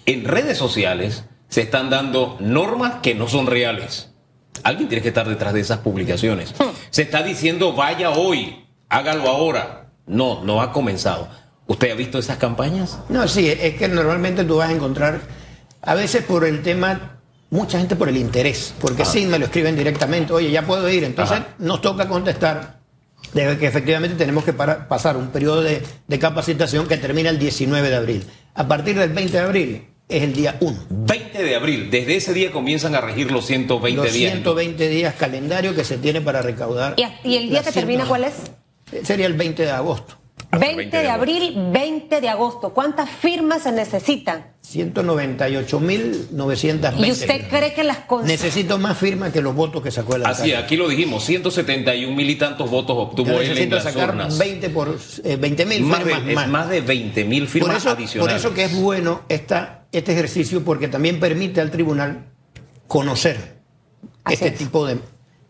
En 0.06 0.24
redes 0.24 0.58
sociales 0.58 1.24
se 1.48 1.62
están 1.62 1.90
dando 1.90 2.36
normas 2.40 2.94
que 3.02 3.14
no 3.14 3.28
son 3.28 3.46
reales. 3.46 4.10
Alguien 4.62 4.88
tiene 4.88 5.02
que 5.02 5.08
estar 5.08 5.28
detrás 5.28 5.52
de 5.54 5.60
esas 5.60 5.78
publicaciones. 5.78 6.52
Hmm. 6.58 6.70
Se 6.90 7.02
está 7.02 7.22
diciendo 7.22 7.72
vaya 7.72 8.10
hoy. 8.10 8.64
hágalo 8.88 9.28
ahora. 9.28 9.86
No, 10.06 10.42
no 10.44 10.60
ha 10.60 10.72
comenzado. 10.72 11.28
¿Usted 11.66 11.92
ha 11.92 11.94
visto 11.94 12.18
esas 12.18 12.36
campañas? 12.36 12.98
No, 13.08 13.28
sí, 13.28 13.48
es 13.48 13.74
que 13.76 13.86
normalmente 13.86 14.42
tú 14.44 14.56
vas 14.56 14.70
a 14.70 14.72
encontrar, 14.72 15.20
a 15.82 15.94
veces 15.94 16.24
por 16.24 16.44
el 16.44 16.62
tema, 16.62 17.20
mucha 17.50 17.78
gente 17.78 17.94
por 17.94 18.08
el 18.08 18.16
interés, 18.16 18.74
porque 18.80 19.04
sí 19.04 19.24
me 19.26 19.38
lo 19.38 19.44
escriben 19.44 19.76
directamente, 19.76 20.32
oye, 20.32 20.50
ya 20.50 20.62
puedo 20.66 20.90
ir, 20.90 21.04
entonces 21.04 21.38
Ajá. 21.38 21.48
nos 21.60 21.80
toca 21.80 22.08
contestar 22.08 22.80
de 23.34 23.56
que 23.56 23.68
efectivamente 23.68 24.16
tenemos 24.16 24.42
que 24.42 24.52
para- 24.52 24.88
pasar 24.88 25.16
un 25.16 25.28
periodo 25.28 25.62
de, 25.62 25.80
de 26.08 26.18
capacitación 26.18 26.88
que 26.88 26.96
termina 26.96 27.30
el 27.30 27.38
19 27.38 27.88
de 27.88 27.96
abril. 27.96 28.24
A 28.54 28.66
partir 28.66 28.98
del 28.98 29.10
20 29.10 29.32
de 29.32 29.38
abril 29.38 29.84
es 30.08 30.22
el 30.22 30.32
día 30.32 30.56
1. 30.60 30.76
20 30.90 31.42
de 31.42 31.54
abril, 31.54 31.90
desde 31.90 32.16
ese 32.16 32.34
día 32.34 32.50
comienzan 32.50 32.94
a 32.94 33.00
regir 33.00 33.30
los 33.30 33.46
120 33.46 34.02
Los 34.02 34.12
días. 34.12 34.32
120 34.32 34.88
días 34.88 35.14
calendario 35.14 35.74
que 35.74 35.84
se 35.84 35.98
tiene 35.98 36.20
para 36.20 36.42
recaudar. 36.42 36.94
¿Y, 36.96 37.28
y 37.28 37.36
el 37.36 37.50
día 37.50 37.62
que 37.62 37.72
termina 37.72 38.04
100 38.04 38.08
cuál 38.08 38.24
es? 38.24 39.06
Sería 39.06 39.26
el 39.26 39.34
20 39.34 39.62
de 39.64 39.70
agosto. 39.70 40.16
Hasta 40.50 40.66
el 40.66 40.76
20 40.76 40.96
de 40.96 41.10
abril, 41.10 41.54
20 41.72 42.20
de 42.20 42.28
agosto. 42.28 42.74
¿Cuántas 42.74 43.08
firmas 43.08 43.62
se 43.62 43.72
necesitan? 43.72 44.49
198.920. 44.70 47.06
¿Y 47.06 47.10
usted 47.10 47.26
firmas. 47.26 47.48
cree 47.50 47.74
que 47.74 47.84
las 47.84 48.06
cons- 48.06 48.22
Necesito 48.24 48.78
más 48.78 48.96
firmas 48.98 49.32
que 49.32 49.40
los 49.42 49.54
votos 49.54 49.82
que 49.82 49.90
sacó 49.90 50.16
el 50.16 50.24
Así, 50.26 50.42
alcalde. 50.52 50.56
aquí 50.64 50.76
lo 50.76 50.88
dijimos, 50.88 51.24
171 51.24 52.14
mil 52.14 52.28
y 52.30 52.36
tantos 52.36 52.70
votos 52.70 52.96
obtuvo 52.98 53.28
Yo 53.32 53.40
él 53.40 53.58
en 53.58 53.70
las 53.70 53.82
sacar 53.84 54.10
urnas. 54.10 54.38
20 54.38 54.70
por 54.70 54.96
eh, 55.24 55.36
20 55.36 55.66
mil 55.66 55.82
Más 55.82 56.02
firmas 56.02 56.24
de, 56.24 56.30
es 56.30 56.34
más. 56.36 56.48
más 56.48 56.68
de 56.70 56.80
20 56.80 57.24
mil 57.24 57.48
firmas 57.48 57.70
por, 57.70 57.76
eso, 57.78 57.90
adicionales. 57.90 58.42
por 58.42 58.50
eso 58.50 58.54
que 58.54 58.64
es 58.64 58.74
bueno 58.80 59.22
esta, 59.28 59.84
este 59.92 60.12
ejercicio 60.12 60.64
porque 60.64 60.88
también 60.88 61.20
permite 61.20 61.60
al 61.60 61.70
tribunal 61.70 62.26
conocer 62.86 63.58
Así 64.24 64.34
este 64.34 64.48
es. 64.48 64.54
tipo 64.56 64.86
de, 64.86 64.98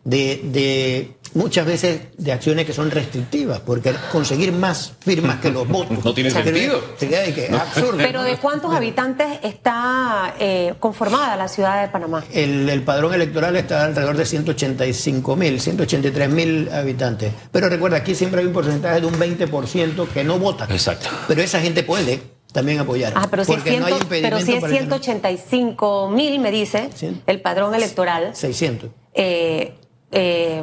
de, 0.04 0.40
de- 0.44 1.16
muchas 1.32 1.64
veces 1.64 2.00
de 2.18 2.32
acciones 2.32 2.66
que 2.66 2.72
son 2.72 2.90
restrictivas 2.90 3.60
porque 3.60 3.92
conseguir 4.10 4.50
más 4.50 4.94
firmas 4.98 5.38
que 5.40 5.50
los 5.52 5.68
votos 5.68 5.96
No 6.04 6.12
tiene 6.12 6.28
sentido. 6.30 6.80
que 6.98 7.48
absurdo 7.52 7.98
Pero 7.98 8.22
¿de 8.24 8.36
cuántos 8.38 8.74
habitantes 8.74 9.38
está 9.44 10.34
eh, 10.40 10.74
conformada 10.80 11.36
la 11.36 11.46
ciudad 11.46 11.82
de 11.82 11.88
Panamá? 11.88 12.24
El, 12.32 12.68
el 12.68 12.82
padrón 12.82 13.14
electoral 13.14 13.54
está 13.54 13.84
alrededor 13.84 14.16
de 14.16 14.26
185 14.26 15.36
mil, 15.36 15.60
183 15.60 16.28
mil 16.30 16.68
habitantes. 16.72 17.32
Pero 17.52 17.68
recuerda, 17.68 17.98
aquí 17.98 18.14
siempre 18.16 18.40
hay 18.40 18.46
un 18.48 18.52
porcentaje 18.52 19.00
de 19.00 19.06
un 19.06 19.14
20% 19.14 20.08
que 20.08 20.24
no 20.24 20.38
vota. 20.40 20.66
Exacto. 20.70 21.08
Pero 21.28 21.42
esa 21.42 21.60
gente 21.60 21.84
puede 21.84 22.20
también 22.52 22.80
apoyar. 22.80 23.12
Ah, 23.14 23.28
pero 23.30 23.44
si, 23.44 23.52
es, 23.52 23.58
porque 23.58 23.78
no 23.78 23.86
hay 23.86 23.92
ciento- 23.92 24.02
impedimento 24.06 24.36
pero 24.36 24.46
si 24.46 24.52
es 24.54 24.60
para 24.60 24.72
que 24.72 24.80
no- 24.80 24.96
185 24.96 26.10
mil, 26.10 26.40
me 26.40 26.50
dice, 26.50 26.88
Sí. 26.94 27.20
el 27.26 27.40
padrón 27.40 27.72
electoral, 27.74 28.30
600. 28.34 28.90
eh, 29.14 29.74
eh, 30.12 30.62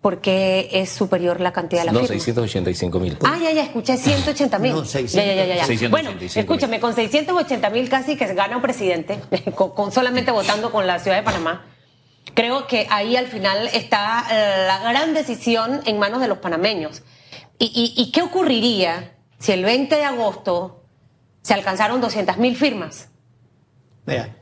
¿por 0.00 0.20
qué 0.20 0.68
es 0.72 0.90
superior 0.90 1.40
la 1.40 1.52
cantidad 1.52 1.82
de 1.82 1.86
la 1.86 1.92
No, 1.92 2.00
firma? 2.00 2.14
685 2.14 3.00
mil. 3.00 3.18
Ah, 3.24 3.38
ya, 3.42 3.52
ya, 3.52 3.62
escuché 3.62 3.96
180 3.96 4.58
mil. 4.58 4.72
No, 4.72 4.84
600. 4.84 5.12
Ya, 5.12 5.24
ya, 5.24 5.34
ya, 5.34 5.46
ya, 5.46 5.56
ya. 5.56 5.64
685 5.66 5.90
Bueno, 5.90 6.10
escúchame, 6.34 6.80
con 6.80 6.94
680 6.94 7.70
mil 7.70 7.88
casi 7.88 8.16
que 8.16 8.26
se 8.26 8.34
gana 8.34 8.56
un 8.56 8.62
presidente, 8.62 9.18
con, 9.54 9.70
con 9.70 9.92
solamente 9.92 10.30
votando 10.30 10.70
con 10.70 10.86
la 10.86 10.98
ciudad 10.98 11.16
de 11.16 11.22
Panamá. 11.22 11.66
Creo 12.34 12.66
que 12.66 12.86
ahí 12.90 13.16
al 13.16 13.26
final 13.28 13.68
está 13.72 14.24
eh, 14.30 14.66
la 14.66 14.90
gran 14.90 15.14
decisión 15.14 15.80
en 15.86 15.98
manos 15.98 16.20
de 16.20 16.28
los 16.28 16.38
panameños. 16.38 17.02
¿Y, 17.58 17.66
y, 17.96 18.02
y 18.02 18.10
qué 18.10 18.22
ocurriría 18.22 19.12
si 19.38 19.52
el 19.52 19.62
20 19.64 19.94
de 19.94 20.04
agosto 20.04 20.84
se 21.42 21.54
alcanzaron 21.54 22.00
200 22.00 22.38
mil 22.38 22.56
firmas? 22.56 23.08
Mira, 24.06 24.36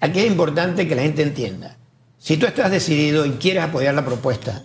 aquí 0.00 0.20
es 0.20 0.26
importante 0.26 0.88
que 0.88 0.94
la 0.94 1.02
gente 1.02 1.22
entienda. 1.22 1.77
Si 2.18 2.36
tú 2.36 2.46
estás 2.46 2.70
decidido 2.70 3.24
y 3.26 3.32
quieres 3.32 3.62
apoyar 3.64 3.94
la 3.94 4.04
propuesta 4.04 4.64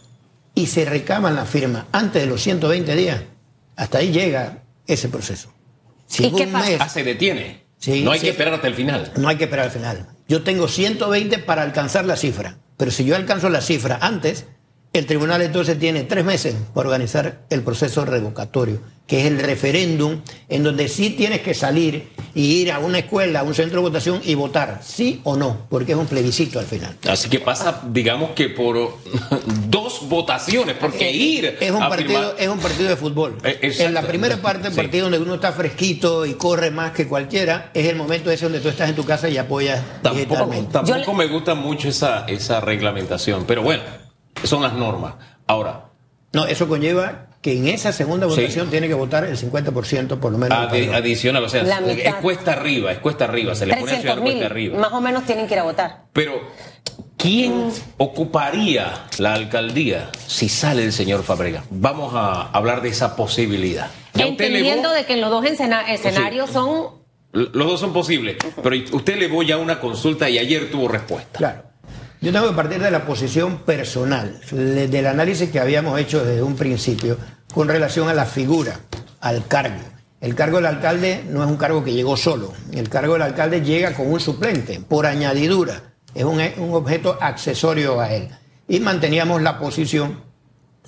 y 0.55 0.67
se 0.67 0.85
recaban 0.85 1.35
las 1.35 1.49
firmas 1.49 1.85
antes 1.91 2.21
de 2.23 2.27
los 2.29 2.41
120 2.41 2.95
días, 2.95 3.21
hasta 3.75 3.99
ahí 3.99 4.11
llega 4.11 4.63
ese 4.87 5.09
proceso. 5.09 5.53
Si 6.07 6.25
¿Y 6.25 6.31
qué 6.31 6.43
un 6.45 6.51
pasa? 6.51 6.69
mes- 6.69 6.81
Ah, 6.81 6.89
se 6.89 7.03
detiene. 7.03 7.63
Sí, 7.77 8.03
no 8.03 8.11
hay 8.11 8.19
sí. 8.19 8.25
que 8.25 8.31
esperar 8.31 8.53
hasta 8.53 8.67
el 8.67 8.75
final. 8.75 9.11
No 9.17 9.27
hay 9.27 9.37
que 9.37 9.43
esperar 9.45 9.65
al 9.65 9.71
final. 9.71 10.07
Yo 10.27 10.43
tengo 10.43 10.67
120 10.67 11.39
para 11.39 11.63
alcanzar 11.63 12.05
la 12.05 12.15
cifra, 12.15 12.57
pero 12.77 12.91
si 12.91 13.03
yo 13.05 13.15
alcanzo 13.15 13.49
la 13.49 13.61
cifra 13.61 13.97
antes, 14.01 14.45
el 14.93 15.05
tribunal 15.07 15.41
entonces 15.41 15.77
tiene 15.79 16.03
tres 16.03 16.23
meses 16.23 16.55
para 16.73 16.87
organizar 16.89 17.41
el 17.49 17.61
proceso 17.63 18.05
revocatorio, 18.05 18.79
que 19.07 19.21
es 19.21 19.25
el 19.25 19.39
referéndum, 19.39 20.21
en 20.49 20.63
donde 20.63 20.87
sí 20.87 21.09
tienes 21.11 21.41
que 21.41 21.53
salir 21.53 22.09
y 22.35 22.61
ir 22.61 22.71
a 22.71 22.79
una 22.79 22.99
escuela, 22.99 23.41
a 23.41 23.43
un 23.43 23.53
centro 23.53 23.81
de 23.81 23.89
votación 23.89 24.21
y 24.23 24.33
votar, 24.35 24.81
sí 24.83 25.19
o 25.23 25.35
no, 25.35 25.65
porque 25.69 25.91
es 25.93 25.97
un 25.97 26.05
plebiscito 26.07 26.59
al 26.59 26.65
final. 26.65 26.95
Así 27.07 27.27
que 27.29 27.39
pasa, 27.39 27.81
digamos 27.89 28.31
que 28.31 28.49
por 28.49 28.97
dos 29.67 30.07
votaciones, 30.09 30.75
porque 30.79 31.11
ir 31.11 31.57
Es 31.59 31.71
un, 31.71 31.81
a 31.83 31.89
partido, 31.89 32.09
firmar- 32.09 32.35
es 32.39 32.47
un 32.47 32.59
partido 32.59 32.89
de 32.89 32.95
fútbol. 32.95 33.37
Eh, 33.43 33.59
exacto. 33.61 33.83
En 33.87 33.93
la 33.93 34.01
primera 34.03 34.37
parte 34.37 34.63
del 34.63 34.73
Sí. 34.73 34.77
partido 34.77 35.03
donde 35.09 35.19
uno 35.19 35.35
está 35.35 35.51
fresquito 35.51 36.25
y 36.25 36.33
corre 36.35 36.71
más 36.71 36.91
que 36.91 37.07
cualquiera, 37.07 37.71
es 37.73 37.87
el 37.87 37.95
momento 37.95 38.31
ese 38.31 38.45
donde 38.45 38.59
tú 38.59 38.69
estás 38.69 38.89
en 38.89 38.95
tu 38.95 39.03
casa 39.05 39.27
y 39.29 39.37
apoyas 39.37 39.81
Tampoco, 40.01 40.49
Yo 40.85 41.13
me 41.13 41.25
gusta 41.27 41.55
mucho 41.55 41.89
esa, 41.89 42.25
esa 42.27 42.61
reglamentación, 42.61 43.45
pero 43.45 43.61
bueno, 43.63 43.83
son 44.43 44.61
las 44.63 44.73
normas. 44.73 45.15
Ahora, 45.47 45.85
No, 46.35 46.47
eso 46.47 46.67
conlleva 46.67 47.27
que 47.43 47.55
en 47.55 47.67
esa 47.67 47.91
segunda 47.93 48.27
Sí. 48.27 48.35
votación 48.41 48.71
tiene 48.71 48.87
que 48.87 48.95
votar 48.95 49.23
el 49.23 49.37
50% 49.37 50.19
por 50.19 50.31
lo 50.31 50.39
menos. 50.39 50.57
adi- 50.57 50.91
adicional, 50.91 51.43
o 51.43 51.49
sea, 51.49 51.61
La 51.61 51.77
es, 51.77 52.15
cuesta 52.15 52.53
arriba, 52.53 52.91
es 52.91 52.97
cuesta 52.97 53.25
arriba, 53.25 53.53
se 53.53 53.67
le 53.67 53.73
pone 53.75 53.83
a 53.91 53.95
300 53.99 54.01
ciudad 54.01 54.17
cuesta 54.23 54.35
mil, 54.39 54.43
arriba. 54.51 54.79
más 54.79 54.91
o 54.93 54.99
menos 54.99 55.25
tienen 55.27 55.45
que 55.45 55.53
ir 55.53 55.59
a 55.59 55.63
votar. 55.63 56.05
Pero, 56.11 56.41
¿quién 57.17 57.69
ocuparía 57.97 59.05
la 59.19 59.33
alcaldía 59.35 60.09
si 60.25 60.49
sale 60.49 60.83
el 60.83 60.91
señor 60.93 61.21
Fabrega? 61.23 61.63
Vamos 61.69 62.13
a 62.15 62.49
hablar 62.49 62.81
de 62.81 62.89
esa 62.89 63.15
posibilidad. 63.15 63.91
Entendiendo 64.15 64.91
de 64.91 65.05
que 65.05 65.13
en 65.13 65.21
los 65.21 65.29
dos 65.29 65.45
escena- 65.45 65.91
escenarios 65.93 66.49
son 66.49 67.03
Los 67.31 67.67
dos 67.67 67.79
son 67.79 67.93
posibles, 67.93 68.37
pero 68.61 68.75
usted 68.91 69.17
le 69.17 69.27
voy 69.27 69.51
a 69.51 69.57
una 69.57 69.79
consulta 69.79 70.29
y 70.29 70.37
ayer 70.37 70.69
tuvo 70.71 70.87
respuesta. 70.87 71.37
Claro. 71.39 71.63
Yo 72.23 72.31
tengo 72.31 72.47
que 72.47 72.55
partir 72.55 72.81
de 72.81 72.89
la 72.89 73.05
posición 73.05 73.57
personal, 73.59 74.39
de- 74.49 74.87
del 74.87 75.07
análisis 75.07 75.49
que 75.49 75.59
habíamos 75.59 75.99
hecho 75.99 76.23
desde 76.23 76.41
un 76.41 76.55
principio 76.55 77.17
con 77.53 77.67
relación 77.67 78.07
a 78.07 78.13
la 78.13 78.25
figura, 78.25 78.79
al 79.19 79.45
cargo. 79.45 79.81
El 80.21 80.33
cargo 80.33 80.55
del 80.55 80.67
alcalde 80.67 81.25
no 81.29 81.43
es 81.43 81.49
un 81.49 81.57
cargo 81.57 81.83
que 81.83 81.91
llegó 81.91 82.15
solo. 82.15 82.53
El 82.71 82.87
cargo 82.87 83.13
del 83.13 83.23
alcalde 83.23 83.59
llega 83.61 83.93
con 83.93 84.09
un 84.09 84.21
suplente, 84.21 84.79
por 84.79 85.05
añadidura. 85.05 85.95
Es 86.15 86.23
un, 86.23 86.39
un 86.59 86.73
objeto 86.73 87.17
accesorio 87.19 87.99
a 87.99 88.13
él. 88.13 88.29
Y 88.69 88.79
manteníamos 88.79 89.41
la 89.41 89.59
posición 89.59 90.23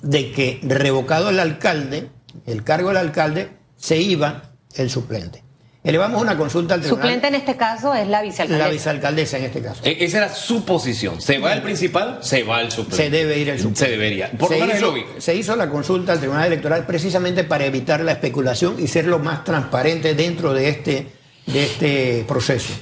de 0.00 0.32
que 0.32 0.58
revocado 0.62 1.28
el 1.28 1.38
alcalde, 1.38 2.08
el 2.46 2.64
cargo 2.64 2.88
del 2.88 2.96
alcalde, 2.96 3.50
se 3.76 3.98
iba 3.98 4.52
el 4.74 4.88
suplente. 4.88 5.44
Elevamos 5.86 6.20
una 6.20 6.36
consulta 6.36 6.74
al 6.74 6.80
tribunal. 6.80 7.04
suplente 7.04 7.28
en 7.28 7.34
este 7.36 7.56
caso 7.56 7.94
es 7.94 8.08
la 8.08 8.20
vicealcaldesa. 8.20 8.66
La 8.66 8.72
vicealcaldesa 8.72 9.38
en 9.38 9.44
este 9.44 9.62
caso. 9.62 9.80
E- 9.84 9.96
Esa 10.04 10.18
era 10.18 10.34
su 10.34 10.64
posición. 10.64 11.20
Se 11.20 11.38
va 11.38 11.52
el 11.52 11.62
principal, 11.62 12.18
se 12.22 12.42
va 12.42 12.60
el 12.60 12.72
suplente. 12.72 13.04
Se 13.04 13.10
debe 13.10 13.38
ir 13.38 13.50
el 13.50 13.58
suplente. 13.58 13.84
Se 13.84 13.90
debería. 13.92 14.30
Por 14.32 14.48
se, 14.48 14.58
hizo, 14.58 14.94
se 15.18 15.34
hizo 15.36 15.54
la 15.54 15.70
consulta 15.70 16.12
al 16.12 16.18
Tribunal 16.18 16.46
Electoral 16.48 16.84
precisamente 16.86 17.44
para 17.44 17.66
evitar 17.66 18.00
la 18.00 18.12
especulación 18.12 18.76
y 18.78 18.88
ser 18.88 19.06
lo 19.06 19.20
más 19.20 19.44
transparente 19.44 20.14
dentro 20.14 20.52
de 20.52 20.68
este, 20.70 21.06
de 21.46 21.64
este 21.64 22.24
proceso. 22.26 22.72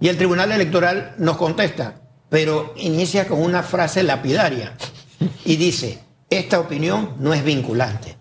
Y 0.00 0.08
el 0.08 0.16
Tribunal 0.16 0.50
Electoral 0.50 1.14
nos 1.18 1.36
contesta, 1.36 2.00
pero 2.28 2.74
inicia 2.78 3.28
con 3.28 3.40
una 3.40 3.62
frase 3.62 4.02
lapidaria 4.02 4.72
y 5.44 5.54
dice, 5.56 6.00
esta 6.28 6.58
opinión 6.58 7.14
no 7.20 7.32
es 7.32 7.44
vinculante. 7.44 8.16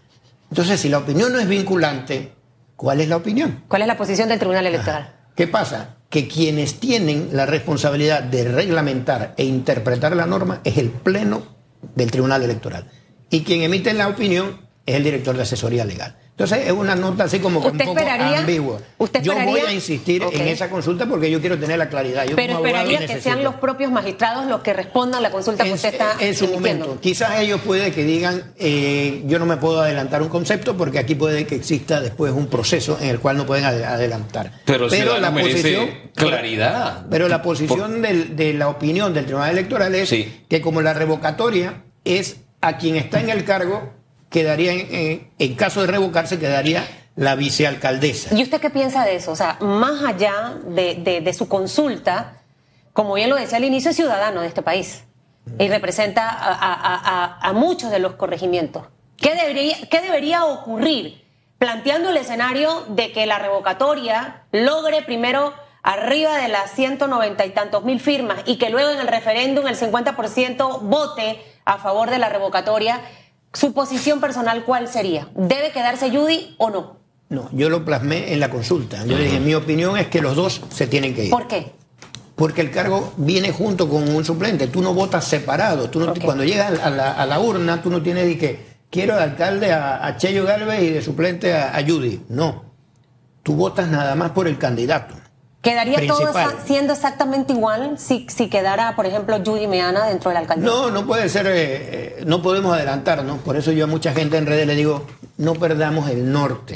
Entonces, 0.51 0.79
si 0.79 0.89
la 0.89 0.99
opinión 0.99 1.31
no 1.33 1.39
es 1.39 1.47
vinculante, 1.47 2.33
¿cuál 2.79 3.01
es 3.01 3.09
la 3.09 3.17
opinión? 3.17 3.65
¿Cuál 3.67 3.81
es 3.81 3.89
la 3.89 3.97
posición 3.97 4.29
del 4.29 4.39
Tribunal 4.39 4.65
Electoral? 4.65 5.13
¿Qué 5.35 5.47
pasa? 5.47 5.97
Que 6.09 6.29
quienes 6.29 6.79
tienen 6.79 7.27
la 7.33 7.45
responsabilidad 7.45 8.23
de 8.23 8.45
reglamentar 8.45 9.33
e 9.35 9.43
interpretar 9.43 10.15
la 10.15 10.25
norma 10.25 10.61
es 10.63 10.77
el 10.77 10.89
Pleno 10.89 11.43
del 11.95 12.09
Tribunal 12.09 12.41
Electoral. 12.41 12.89
Y 13.29 13.41
quien 13.41 13.63
emite 13.63 13.93
la 13.93 14.07
opinión 14.07 14.61
es 14.85 14.95
el 14.95 15.03
director 15.03 15.35
de 15.35 15.43
asesoría 15.43 15.83
legal. 15.83 16.15
Entonces 16.39 16.67
es 16.67 16.71
una 16.71 16.95
nota 16.95 17.25
así 17.25 17.39
como 17.39 17.59
un 17.59 17.65
¿Usted 17.65 17.83
poco 17.83 17.99
esperaría- 17.99 18.39
ambigua. 18.39 18.79
usted 18.97 19.21
yo 19.21 19.33
voy 19.43 19.59
a 19.59 19.73
insistir 19.73 20.23
en 20.31 20.47
esa 20.47 20.69
consulta 20.69 21.05
porque 21.05 21.29
yo 21.29 21.41
quiero 21.41 21.59
tener 21.59 21.77
la 21.77 21.89
claridad. 21.89 22.23
Yo 22.25 22.37
Pero 22.37 22.53
esperaría 22.59 22.99
que 22.99 23.07
necesito. 23.07 23.23
sean 23.23 23.43
los 23.43 23.55
propios 23.55 23.91
magistrados 23.91 24.45
los 24.47 24.61
que 24.61 24.71
respondan 24.71 25.21
la 25.21 25.31
consulta 25.31 25.65
que 25.65 25.73
usted 25.73 25.89
está 25.95 26.13
en 26.17 26.33
su 26.33 26.45
emitiendo. 26.45 26.85
momento. 26.85 27.01
Quizás 27.01 27.41
ellos 27.41 27.59
puede 27.59 27.91
que 27.91 28.05
digan, 28.05 28.53
eh, 28.57 29.21
yo 29.25 29.37
no 29.37 29.45
me 29.45 29.57
puedo 29.57 29.81
adelantar 29.81 30.21
un 30.21 30.29
concepto 30.29 30.77
porque 30.77 30.97
aquí 30.99 31.13
puede 31.15 31.45
que 31.45 31.55
exista 31.55 31.99
después 31.99 32.31
un 32.31 32.47
proceso 32.47 32.97
en 33.01 33.09
el 33.09 33.19
cual 33.19 33.35
no 33.35 33.45
pueden 33.45 33.65
ade- 33.65 33.83
adelantar. 33.85 34.61
Pero 34.63 34.85
el 34.85 34.91
ciudadano 34.91 35.31
merece 35.33 36.09
claridad. 36.15 37.05
Pero 37.09 37.27
la 37.27 37.41
posición 37.41 38.01
del- 38.01 38.37
de 38.37 38.53
la 38.53 38.69
opinión 38.69 39.13
del 39.13 39.25
Tribunal 39.25 39.51
Electoral 39.51 39.93
es 39.93 40.07
Sí. 40.07 40.43
que 40.47 40.61
como 40.61 40.81
la 40.81 40.93
revocatoria 40.93 41.83
es 42.05 42.37
a 42.61 42.77
quien 42.77 42.95
está 42.95 43.19
en 43.19 43.29
el 43.29 43.43
cargo, 43.43 43.93
quedaría, 44.29 44.73
en, 44.73 45.31
en- 45.37 45.55
caso 45.55 45.81
de 45.81 45.87
revocarse, 45.87 46.39
quedaría 46.39 46.85
la 47.15 47.35
vicealcaldesa. 47.35 48.35
¿Y 48.35 48.43
usted 48.43 48.61
qué 48.61 48.69
piensa 48.69 49.03
de 49.05 49.15
eso? 49.15 49.31
O 49.31 49.35
sea, 49.35 49.57
más 49.59 50.03
allá 50.03 50.53
de, 50.65 51.21
de- 51.23 51.33
su 51.33 51.47
consulta, 51.49 52.41
como 52.93 53.13
bien 53.15 53.29
lo 53.29 53.35
decía 53.35 53.57
al 53.57 53.63
inicio, 53.65 53.91
es 53.91 53.97
ciudadano 53.97 54.41
de 54.41 54.47
este 54.47 54.61
país 54.61 55.03
y 55.57 55.67
representa 55.67 56.29
a, 56.29 56.53
a- 56.53 56.95
a- 56.95 57.39
a 57.49 57.53
muchos 57.53 57.91
de 57.91 57.99
los 57.99 58.13
corregimientos. 58.13 58.83
¿Qué 59.17 59.35
debería, 59.35 59.75
qué 59.89 60.01
debería 60.01 60.45
ocurrir? 60.45 61.25
Planteando 61.57 62.09
el 62.11 62.17
escenario 62.17 62.85
de 62.87 63.11
que 63.11 63.25
la 63.25 63.37
revocatoria 63.39 64.43
logre 64.53 65.01
primero 65.01 65.53
arriba 65.83 66.37
de 66.37 66.47
las 66.47 66.71
190 66.71 67.45
y 67.45 67.49
tantos 67.49 67.83
mil 67.83 67.99
firmas 67.99 68.39
y 68.45 68.57
que 68.57 68.69
luego 68.69 68.91
en 68.91 68.99
el 68.99 69.07
referéndum 69.07 69.67
el 69.67 69.75
50% 69.77 70.79
vote 70.83 71.41
a 71.65 71.77
favor 71.79 72.09
de 72.11 72.17
la 72.19 72.29
revocatoria, 72.29 73.01
su 73.53 73.73
posición 73.73 74.19
personal 74.19 74.63
cuál 74.63 74.87
sería? 74.87 75.29
¿Debe 75.35 75.71
quedarse 75.71 76.09
Judy 76.09 76.55
o 76.57 76.69
no? 76.69 76.97
No, 77.29 77.49
yo 77.51 77.69
lo 77.69 77.85
plasmé 77.85 78.33
en 78.33 78.39
la 78.39 78.49
consulta. 78.49 79.05
Yo 79.05 79.17
dije, 79.17 79.39
mi 79.39 79.53
opinión 79.53 79.97
es 79.97 80.07
que 80.07 80.21
los 80.21 80.35
dos 80.35 80.61
se 80.69 80.87
tienen 80.87 81.13
que 81.13 81.25
ir. 81.25 81.29
¿Por 81.29 81.47
qué? 81.47 81.73
Porque 82.35 82.61
el 82.61 82.71
cargo 82.71 83.13
viene 83.17 83.51
junto 83.51 83.87
con 83.87 84.07
un 84.15 84.25
suplente. 84.25 84.67
Tú 84.67 84.81
no 84.81 84.93
votas 84.93 85.25
separado. 85.25 85.89
Tú 85.89 85.99
no, 85.99 86.13
Cuando 86.15 86.43
llegas 86.43 86.79
a 86.79 86.89
la, 86.89 87.39
urna, 87.39 87.81
tú 87.81 87.89
no 87.91 88.01
tienes 88.01 88.25
de 88.25 88.37
que 88.37 88.65
quiero 88.89 89.15
de 89.15 89.23
alcalde 89.23 89.71
a, 89.71 90.05
a 90.05 90.17
Cheyo 90.17 90.45
Galvez 90.45 90.81
y 90.81 90.89
de 90.89 91.01
suplente 91.01 91.53
a, 91.53 91.75
a 91.77 91.83
Judy. 91.83 92.21
No. 92.29 92.65
Tú 93.43 93.55
votas 93.55 93.89
nada 93.89 94.15
más 94.15 94.31
por 94.31 94.47
el 94.47 94.57
candidato. 94.57 95.15
¿Quedaría 95.61 96.07
todo 96.07 96.31
siendo 96.65 96.93
exactamente 96.93 97.51
igual 97.51 97.99
si, 97.99 98.25
si 98.29 98.49
quedara, 98.49 98.95
por 98.95 99.05
ejemplo, 99.05 99.41
Judy 99.45 99.67
Meana 99.67 100.07
dentro 100.07 100.29
de 100.29 100.35
la 100.35 100.39
alcaldía? 100.39 100.65
No, 100.65 100.89
no 100.89 101.05
puede 101.05 101.27
ser, 101.27 101.47
eh, 101.47 101.51
eh, 101.53 102.23
no 102.25 102.41
podemos 102.41 102.73
adelantarnos. 102.73 103.39
Por 103.39 103.57
eso 103.57 103.73
yo 103.73 103.83
a 103.83 103.87
mucha 103.87 104.13
gente 104.13 104.37
en 104.37 104.45
redes 104.45 104.65
le 104.65 104.75
digo, 104.75 105.05
no 105.37 105.55
perdamos 105.55 106.09
el 106.09 106.31
norte. 106.31 106.75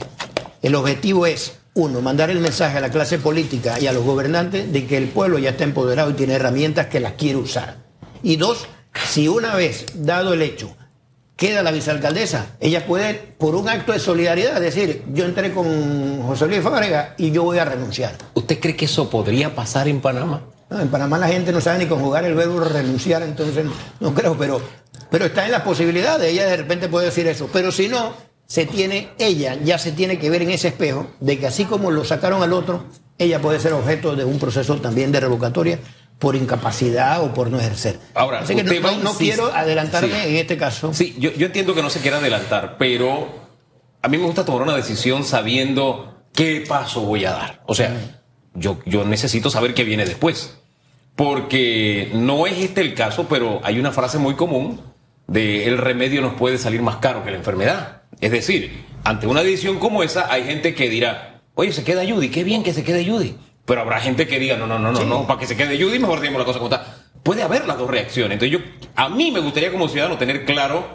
El 0.61 0.75
objetivo 0.75 1.25
es, 1.25 1.59
uno, 1.75 2.01
mandar 2.01 2.29
el 2.29 2.39
mensaje 2.39 2.77
a 2.77 2.81
la 2.81 2.89
clase 2.89 3.19
política 3.19 3.79
y 3.79 3.87
a 3.87 3.93
los 3.93 4.03
gobernantes 4.03 4.71
de 4.73 4.85
que 4.85 4.97
el 4.97 5.07
pueblo 5.07 5.39
ya 5.39 5.51
está 5.51 5.63
empoderado 5.63 6.09
y 6.09 6.13
tiene 6.13 6.33
herramientas 6.33 6.87
que 6.87 6.99
las 6.99 7.13
quiere 7.13 7.37
usar. 7.37 7.77
Y 8.21 8.35
dos, 8.35 8.67
si 9.07 9.29
una 9.29 9.55
vez 9.55 9.85
dado 9.95 10.33
el 10.33 10.41
hecho 10.41 10.75
queda 11.35 11.63
la 11.63 11.71
vicealcaldesa. 11.71 12.47
Ella 12.59 12.85
puede, 12.85 13.13
por 13.37 13.55
un 13.55 13.69
acto 13.69 13.91
de 13.91 13.99
solidaridad, 13.99 14.59
decir, 14.59 15.03
yo 15.13 15.25
entré 15.25 15.51
con 15.51 16.21
José 16.23 16.47
Luis 16.47 16.61
Fábrega 16.61 17.15
y 17.17 17.31
yo 17.31 17.43
voy 17.43 17.57
a 17.57 17.65
renunciar. 17.65 18.13
¿Usted 18.33 18.59
cree 18.59 18.75
que 18.75 18.85
eso 18.85 19.09
podría 19.09 19.53
pasar 19.55 19.87
en 19.87 20.01
Panamá? 20.01 20.41
en 20.69 20.87
Panamá 20.87 21.19
la 21.19 21.27
gente 21.27 21.51
no 21.51 21.61
sabe 21.61 21.79
ni 21.79 21.85
conjugar 21.85 22.25
el 22.25 22.33
verbo 22.33 22.59
renunciar, 22.61 23.21
entonces 23.21 23.63
no 23.99 24.13
creo, 24.13 24.35
pero, 24.37 24.59
pero 25.11 25.25
está 25.25 25.45
en 25.45 25.51
las 25.51 25.61
posibilidades. 25.61 26.31
Ella 26.31 26.47
de 26.47 26.57
repente 26.57 26.87
puede 26.87 27.07
decir 27.07 27.27
eso. 27.27 27.47
Pero 27.53 27.71
si 27.71 27.87
no, 27.87 28.13
se 28.47 28.65
tiene, 28.65 29.09
ella 29.19 29.57
ya 29.63 29.77
se 29.77 29.91
tiene 29.91 30.17
que 30.17 30.29
ver 30.29 30.41
en 30.41 30.51
ese 30.51 30.69
espejo 30.69 31.07
de 31.19 31.37
que 31.37 31.47
así 31.47 31.65
como 31.65 31.91
lo 31.91 32.05
sacaron 32.05 32.41
al 32.41 32.53
otro, 32.53 32.85
ella 33.17 33.39
puede 33.39 33.59
ser 33.59 33.73
objeto 33.73 34.15
de 34.15 34.25
un 34.25 34.39
proceso 34.39 34.75
también 34.77 35.11
de 35.11 35.19
revocatoria 35.19 35.79
por 36.23 36.37
incapacidad 36.37 37.21
o 37.21 37.33
por 37.33 37.51
no 37.51 37.59
ejercer. 37.59 37.99
Ahora, 38.13 38.39
Así 38.39 38.55
que 38.55 38.63
no, 38.63 39.13
quiero 39.17 39.53
adelantarme 39.53 40.29
en 40.29 40.37
este 40.37 40.55
caso. 40.55 40.93
Sí, 40.93 41.17
yo, 41.19 41.31
entiendo 41.37 41.75
que 41.75 41.81
no 41.81 41.89
se 41.89 41.99
quiera 41.99 42.19
adelantar, 42.19 42.77
pero 42.79 43.27
a 44.01 44.07
mí 44.07 44.17
me 44.17 44.23
gusta 44.23 44.45
tomar 44.45 44.61
una 44.61 44.73
decisión 44.73 45.25
sabiendo 45.25 46.23
qué 46.33 46.63
paso 46.65 47.01
voy 47.01 47.25
a 47.25 47.31
dar. 47.31 47.61
O 47.65 47.75
sea, 47.75 47.93
yo, 48.53 48.79
yo 48.85 49.03
necesito 49.03 49.49
saber 49.49 49.73
qué 49.73 49.83
viene 49.83 50.05
después. 50.05 50.59
Porque 51.17 52.09
no 52.13 52.47
es 52.47 52.57
este 52.57 52.79
el 52.79 52.93
caso, 52.93 53.27
pero 53.29 53.59
hay 53.61 53.77
una 53.77 53.91
frase 53.91 54.17
muy 54.17 54.35
común 54.35 54.79
de 55.27 55.67
el 55.67 55.77
remedio 55.77 56.21
nos 56.21 56.35
puede 56.35 56.57
salir 56.57 56.81
más 56.81 56.95
caro 56.97 57.25
que 57.25 57.31
la 57.31 57.37
enfermedad. 57.37 58.03
Es 58.21 58.31
decir, 58.31 58.85
ante 59.03 59.27
una 59.27 59.43
decisión 59.43 59.77
como 59.77 60.03
esa, 60.03 60.31
hay 60.31 60.45
gente 60.45 60.73
que 60.73 60.89
dirá, 60.89 61.41
oye, 61.53 61.73
se 61.73 61.83
queda 61.83 62.07
Judy, 62.07 62.29
qué 62.29 62.45
bien 62.45 62.63
que 62.63 62.73
se 62.73 62.85
quede 62.85 63.05
Judy. 63.05 63.35
Pero 63.65 63.81
habrá 63.81 63.99
gente 63.99 64.27
que 64.27 64.39
diga, 64.39 64.57
no, 64.57 64.67
no, 64.67 64.77
no, 64.77 64.91
no, 64.91 65.05
no, 65.05 65.27
para 65.27 65.39
que 65.39 65.47
se 65.47 65.55
quede 65.55 65.81
Judy, 65.81 65.99
mejor 65.99 66.19
digamos 66.19 66.39
la 66.39 66.45
cosa 66.45 66.59
como 66.59 66.73
está. 66.73 66.97
Puede 67.23 67.43
haber 67.43 67.65
las 67.65 67.77
dos 67.77 67.89
reacciones. 67.89 68.33
Entonces 68.33 68.59
yo, 68.59 68.89
a 68.95 69.07
mí 69.09 69.31
me 69.31 69.39
gustaría 69.39 69.71
como 69.71 69.87
ciudadano 69.87 70.17
tener 70.17 70.43
claro, 70.43 70.85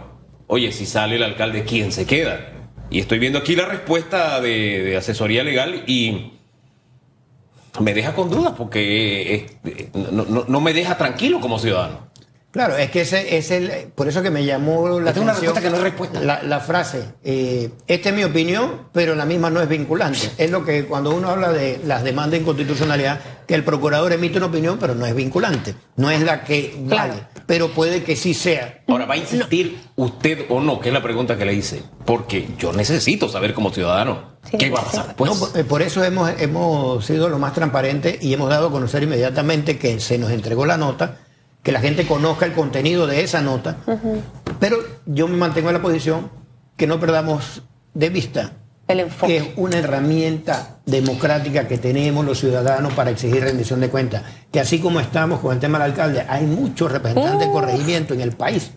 oye, 0.46 0.70
si 0.72 0.84
sale 0.84 1.16
el 1.16 1.22
alcalde, 1.22 1.64
¿quién 1.64 1.92
se 1.92 2.06
queda? 2.06 2.52
Y 2.90 3.00
estoy 3.00 3.18
viendo 3.18 3.38
aquí 3.38 3.56
la 3.56 3.66
respuesta 3.66 4.40
de, 4.40 4.96
asesoría 4.96 5.42
legal 5.44 5.84
y 5.86 6.32
me 7.80 7.94
deja 7.94 8.14
con 8.14 8.28
dudas 8.28 8.54
porque 8.56 9.58
no 9.94 10.60
me 10.60 10.74
deja 10.74 10.96
tranquilo 10.98 11.40
como 11.40 11.58
ciudadano. 11.58 12.07
Claro, 12.50 12.78
es 12.78 12.90
que 12.90 13.02
ese 13.02 13.36
es 13.36 13.50
el. 13.50 13.92
Por 13.94 14.08
eso 14.08 14.22
que 14.22 14.30
me 14.30 14.42
llamó 14.42 15.00
la 15.00 15.10
atención. 15.10 15.34
respuesta 15.34 15.60
que 15.60 15.68
no 15.68 15.76
es 15.76 15.82
respuesta. 15.82 16.20
La, 16.42 16.60
frase. 16.60 17.04
Eh, 17.22 17.70
esta 17.86 18.08
es 18.08 18.14
mi 18.14 18.24
opinión, 18.24 18.88
pero 18.92 19.14
la 19.14 19.26
misma 19.26 19.50
no 19.50 19.60
es 19.60 19.68
vinculante. 19.68 20.30
Es 20.38 20.50
lo 20.50 20.64
que 20.64 20.86
cuando 20.86 21.14
uno 21.14 21.28
habla 21.28 21.52
de 21.52 21.78
las 21.84 22.04
demandas 22.04 22.32
de 22.32 22.38
inconstitucionalidad, 22.38 23.20
que 23.46 23.54
el 23.54 23.64
procurador 23.64 24.12
emite 24.12 24.38
una 24.38 24.46
opinión, 24.46 24.78
pero 24.80 24.94
no 24.94 25.04
es 25.04 25.14
vinculante. 25.14 25.74
No 25.96 26.10
es 26.10 26.22
la 26.22 26.42
que 26.42 26.74
vale. 26.80 27.14
Pero 27.46 27.68
puede 27.68 28.02
que 28.02 28.16
sí 28.16 28.32
sea. 28.32 28.82
Ahora, 28.88 29.04
¿va 29.04 29.14
a 29.14 29.18
insistir 29.18 29.78
usted 29.96 30.46
o 30.48 30.60
no? 30.60 30.80
Que 30.80 30.88
es 30.88 30.94
la 30.94 31.02
pregunta 31.02 31.36
que 31.36 31.44
le 31.44 31.52
hice. 31.52 31.82
Porque 32.06 32.48
yo 32.58 32.72
necesito 32.72 33.28
saber 33.28 33.52
como 33.52 33.70
ciudadano 33.70 34.38
qué 34.58 34.70
va 34.70 34.80
a 34.80 34.84
pasar 34.84 35.06
después. 35.08 35.54
Eh, 35.54 35.64
por 35.64 35.82
eso 35.82 36.02
hemos, 36.02 36.30
hemos 36.40 37.04
sido 37.04 37.28
lo 37.28 37.38
más 37.38 37.52
transparentes 37.52 38.22
y 38.22 38.32
hemos 38.32 38.48
dado 38.48 38.68
a 38.68 38.70
conocer 38.70 39.02
inmediatamente 39.02 39.76
que 39.78 40.00
se 40.00 40.16
nos 40.16 40.30
entregó 40.30 40.64
la 40.64 40.78
nota 40.78 41.18
que 41.68 41.72
la 41.72 41.80
gente 41.82 42.06
conozca 42.06 42.46
el 42.46 42.54
contenido 42.54 43.06
de 43.06 43.22
esa 43.22 43.42
nota, 43.42 43.76
pero 44.58 44.78
yo 45.04 45.28
me 45.28 45.36
mantengo 45.36 45.68
en 45.68 45.74
la 45.74 45.82
posición 45.82 46.30
que 46.78 46.86
no 46.86 46.98
perdamos 46.98 47.60
de 47.92 48.08
vista 48.08 48.52
el 48.86 49.00
enfoque. 49.00 49.26
que 49.26 49.36
es 49.36 49.48
una 49.56 49.76
herramienta 49.76 50.78
democrática 50.86 51.68
que 51.68 51.76
tenemos 51.76 52.24
los 52.24 52.38
ciudadanos 52.38 52.94
para 52.94 53.10
exigir 53.10 53.44
rendición 53.44 53.80
de 53.80 53.90
cuentas. 53.90 54.22
Que 54.50 54.60
así 54.60 54.78
como 54.78 54.98
estamos 54.98 55.40
con 55.40 55.52
el 55.52 55.60
tema 55.60 55.78
del 55.78 55.90
alcalde, 55.90 56.24
hay 56.26 56.46
muchos 56.46 56.90
representantes 56.90 57.46
de 57.46 57.52
corregimiento 57.52 58.14
en 58.14 58.22
el 58.22 58.32
país 58.32 58.70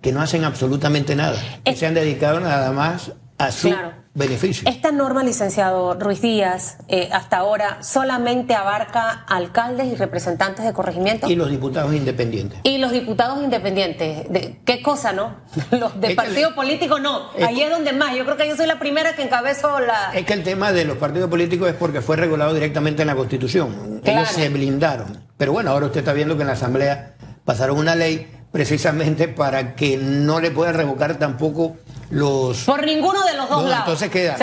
que 0.00 0.10
no 0.10 0.20
hacen 0.20 0.42
absolutamente 0.42 1.14
nada, 1.14 1.40
que 1.62 1.76
se 1.76 1.86
han 1.86 1.94
dedicado 1.94 2.40
nada 2.40 2.72
más 2.72 3.12
a 3.38 3.52
su 3.52 3.72
beneficio. 4.14 4.68
Esta 4.68 4.92
norma, 4.92 5.22
licenciado 5.22 5.94
Ruiz 5.94 6.20
Díaz, 6.20 6.78
eh, 6.88 7.08
hasta 7.12 7.38
ahora 7.38 7.82
solamente 7.82 8.54
abarca 8.54 9.24
alcaldes 9.26 9.86
y 9.86 9.94
representantes 9.94 10.64
de 10.64 10.72
corregimiento. 10.72 11.28
Y 11.28 11.36
los 11.36 11.50
diputados 11.50 11.94
independientes. 11.94 12.60
Y 12.62 12.78
los 12.78 12.92
diputados 12.92 13.42
independientes. 13.42 14.30
¿De 14.30 14.60
¿Qué 14.64 14.82
cosa, 14.82 15.12
no? 15.12 15.36
Los 15.70 16.00
de 16.00 16.14
partido 16.14 16.54
político 16.54 16.98
no. 16.98 17.30
Ahí 17.46 17.62
es 17.62 17.70
donde 17.70 17.92
más. 17.92 18.14
Yo 18.16 18.24
creo 18.24 18.36
que 18.36 18.48
yo 18.48 18.56
soy 18.56 18.66
la 18.66 18.78
primera 18.78 19.14
que 19.14 19.22
encabezo 19.22 19.80
la... 19.80 20.12
Es 20.14 20.26
que 20.26 20.34
el 20.34 20.42
tema 20.42 20.72
de 20.72 20.84
los 20.84 20.98
partidos 20.98 21.30
políticos 21.30 21.68
es 21.68 21.74
porque 21.74 22.00
fue 22.00 22.16
regulado 22.16 22.54
directamente 22.54 23.02
en 23.02 23.08
la 23.08 23.14
Constitución. 23.14 24.00
Ellos 24.04 24.28
se 24.28 24.48
blindaron. 24.48 25.24
Pero 25.36 25.52
bueno, 25.52 25.70
ahora 25.70 25.86
usted 25.86 26.00
está 26.00 26.12
viendo 26.12 26.36
que 26.36 26.42
en 26.42 26.48
la 26.48 26.54
Asamblea 26.54 27.14
pasaron 27.44 27.78
una 27.78 27.94
ley 27.94 28.28
precisamente 28.52 29.28
para 29.28 29.74
que 29.74 29.96
no 29.96 30.40
le 30.40 30.50
puedan 30.50 30.74
revocar 30.74 31.18
tampoco 31.18 31.76
los... 32.12 32.64
Por 32.64 32.84
ninguno 32.84 33.24
de 33.24 33.34
los 33.34 33.48
dos 33.48 33.64
lados. 33.64 33.78
Entonces 33.86 34.10
queda. 34.10 34.36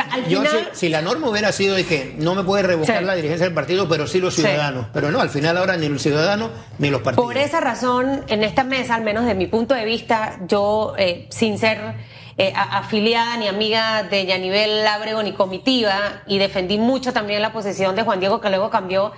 si, 0.73 0.89
la 0.89 1.03
norma 1.03 1.29
hubiera 1.29 1.51
sido 1.51 1.75
de 1.75 1.86
que 1.86 2.15
no 2.17 2.34
me 2.34 2.43
puede 2.43 2.63
revocar 2.63 3.03
la 3.03 3.13
dirigencia 3.13 3.45
del 3.45 3.53
partido, 3.53 3.88
pero 3.88 4.08
sí 4.08 4.19
los 4.19 4.34
ciudadanos. 4.34 4.88
Pero 4.91 5.12
no, 5.12 5.21
al 5.21 5.29
final 5.29 5.55
ahora 5.55 5.77
ni 5.77 5.88
los 5.88 6.01
ciudadanos 6.01 6.49
ni 6.79 6.89
los 6.89 7.01
partidos. 7.01 7.23
Por 7.23 7.38
esa 7.38 7.60
razón, 7.60 8.23
en 8.27 8.43
esta 8.43 8.63
mesa, 8.63 8.95
al 8.95 9.03
menos 9.03 9.25
de 9.25 9.36
mi 9.36 9.45
punto 9.45 9.75
de 9.75 9.86
vista, 9.86 10.39
yo, 10.47 10.95
eh, 10.97 11.27
sin 11.29 11.60
ser 11.60 11.93
eh, 12.38 12.51
afiliada 12.55 13.38
ni 13.38 13.47
amiga 13.47 14.01
de 14.01 14.25
Yanivel 14.25 14.84
Lábrego 14.84 15.21
ni 15.21 15.34
comitiva, 15.34 16.23
y 16.25 16.39
defendí 16.39 16.79
mucho 16.79 17.13
también 17.13 17.43
la 17.43 17.53
posición 17.53 17.95
de 17.95 18.01
Juan 18.01 18.19
Diego, 18.19 18.41
que 18.41 18.49
luego 18.49 18.71
cambió 18.71 19.12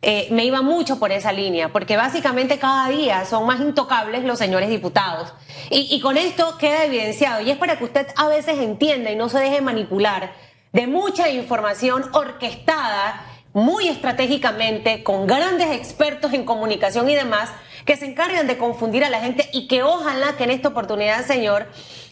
eh, 0.00 0.28
me 0.30 0.44
iba 0.44 0.62
mucho 0.62 0.98
por 0.98 1.10
esa 1.10 1.32
línea, 1.32 1.72
porque 1.72 1.96
básicamente 1.96 2.58
cada 2.58 2.88
día 2.88 3.24
son 3.24 3.46
más 3.46 3.60
intocables 3.60 4.24
los 4.24 4.38
señores 4.38 4.68
diputados. 4.68 5.34
Y, 5.70 6.00
con 6.00 6.16
esto 6.16 6.56
queda 6.56 6.84
evidenciado, 6.84 7.42
y 7.42 7.50
es 7.50 7.58
para 7.58 7.76
que 7.76 7.84
usted 7.84 8.06
a 8.16 8.28
veces 8.28 8.58
entienda 8.58 9.10
y 9.10 9.16
no 9.16 9.28
se 9.28 9.38
deje 9.38 9.60
manipular 9.60 10.32
de 10.72 10.86
mucha 10.86 11.28
información 11.28 12.04
orquestada 12.12 13.24
muy 13.52 13.88
estratégicamente, 13.88 15.02
con 15.02 15.26
grandes 15.26 15.70
expertos 15.72 16.32
en 16.32 16.44
comunicación 16.44 17.10
y 17.10 17.14
demás, 17.14 17.50
que 17.84 17.96
se 17.96 18.06
encargan 18.06 18.46
de 18.46 18.56
confundir 18.56 19.04
a 19.04 19.10
la 19.10 19.20
gente 19.20 19.48
y 19.52 19.66
que 19.66 19.82
ojalá 19.82 20.36
que 20.36 20.44
en 20.44 20.50
esta 20.50 20.68
oportunidad, 20.68 21.24
señor 21.26 21.66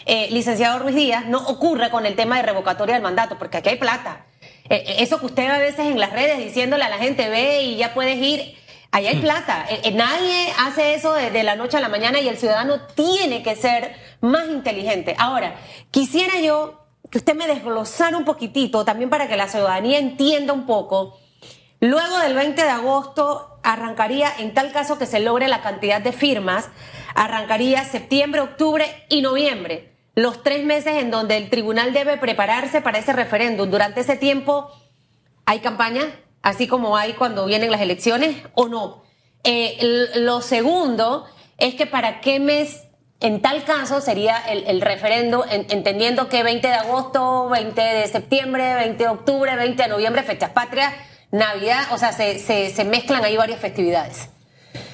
eh, 0.06 0.28
licenciado 0.30 0.80
Ruiz 0.80 0.96
Díaz, 0.96 1.26
no 1.26 1.38
ocurra 1.46 1.90
con 1.90 2.04
el 2.04 2.16
tema 2.16 2.36
de 2.36 2.42
revocatoria 2.42 2.94
del 2.94 3.02
mandato, 3.02 3.38
porque 3.38 3.58
aquí 3.58 3.68
hay 3.68 3.76
plata. 3.76 4.24
Eh, 4.68 4.84
eh, 4.86 4.96
eso 4.98 5.20
que 5.20 5.26
usted 5.26 5.50
a 5.50 5.58
veces 5.58 5.80
en 5.80 5.98
las 5.98 6.12
redes 6.12 6.38
diciéndole 6.38 6.84
a 6.84 6.88
la 6.88 6.98
gente, 6.98 7.28
ve 7.28 7.62
y 7.62 7.76
ya 7.76 7.94
puedes 7.94 8.16
ir, 8.18 8.56
ahí 8.90 9.06
hay 9.06 9.16
plata. 9.16 9.66
nadie 9.92 10.52
hace 10.58 10.94
eso 10.94 11.12
de, 11.12 11.42
la 11.42 11.56
noche 11.56 11.76
a 11.76 11.80
la 11.80 11.88
mañana 11.88 12.20
y 12.20 12.28
el 12.28 12.36
ciudadano 12.36 12.80
tiene 12.94 13.42
que 13.42 13.56
ser 13.56 13.94
más 14.20 14.48
inteligente. 14.48 15.14
Ahora, 15.18 15.56
quisiera 15.90 16.40
yo 16.40 16.80
que 17.10 17.18
usted 17.18 17.34
me 17.34 17.46
desglosara 17.46 18.16
un 18.16 18.24
poquitito, 18.24 18.84
también 18.84 19.10
para 19.10 19.28
que 19.28 19.36
la 19.36 19.48
ciudadanía 19.48 19.98
entienda 19.98 20.52
un 20.52 20.66
poco. 20.66 21.18
Luego 21.80 22.18
del 22.18 22.34
20 22.34 22.62
de 22.62 22.68
agosto 22.68 23.58
arrancaría, 23.62 24.32
en 24.38 24.54
tal 24.54 24.72
caso 24.72 24.98
que 24.98 25.06
se 25.06 25.20
logre 25.20 25.46
la 25.46 25.60
cantidad 25.60 26.00
de 26.00 26.12
firmas, 26.12 26.68
arrancaría 27.14 27.84
septiembre, 27.84 28.40
octubre 28.40 28.86
y 29.08 29.22
noviembre 29.22 29.95
los 30.16 30.42
tres 30.42 30.64
meses 30.64 30.94
en 30.96 31.10
donde 31.12 31.36
el 31.36 31.48
tribunal 31.50 31.92
debe 31.92 32.16
prepararse 32.16 32.80
para 32.80 32.98
ese 32.98 33.12
referéndum. 33.12 33.70
Durante 33.70 34.00
ese 34.00 34.16
tiempo, 34.16 34.68
¿hay 35.44 35.60
campaña? 35.60 36.02
Así 36.42 36.66
como 36.66 36.96
hay 36.96 37.12
cuando 37.12 37.46
vienen 37.46 37.70
las 37.70 37.80
elecciones, 37.80 38.36
o 38.54 38.66
no. 38.68 39.04
Eh, 39.44 39.76
lo 40.16 40.40
segundo 40.40 41.26
es 41.58 41.74
que 41.74 41.86
para 41.86 42.20
qué 42.20 42.40
mes 42.40 42.82
en 43.20 43.40
tal 43.40 43.64
caso 43.64 44.00
sería 44.00 44.36
el, 44.38 44.64
el 44.66 44.80
referendo, 44.80 45.44
en- 45.48 45.66
entendiendo 45.70 46.28
que 46.28 46.42
20 46.42 46.66
de 46.66 46.74
agosto, 46.74 47.48
20 47.48 47.80
de 47.80 48.06
septiembre, 48.08 48.74
20 48.74 49.04
de 49.04 49.08
octubre, 49.08 49.54
20 49.56 49.82
de 49.82 49.88
noviembre, 49.88 50.22
fechas 50.22 50.50
patrias, 50.50 50.92
Navidad, 51.30 51.84
o 51.92 51.98
sea, 51.98 52.12
se, 52.12 52.84
mezclan 52.84 53.24
ahí 53.24 53.36
varias 53.36 53.58
festividades. 53.60 54.28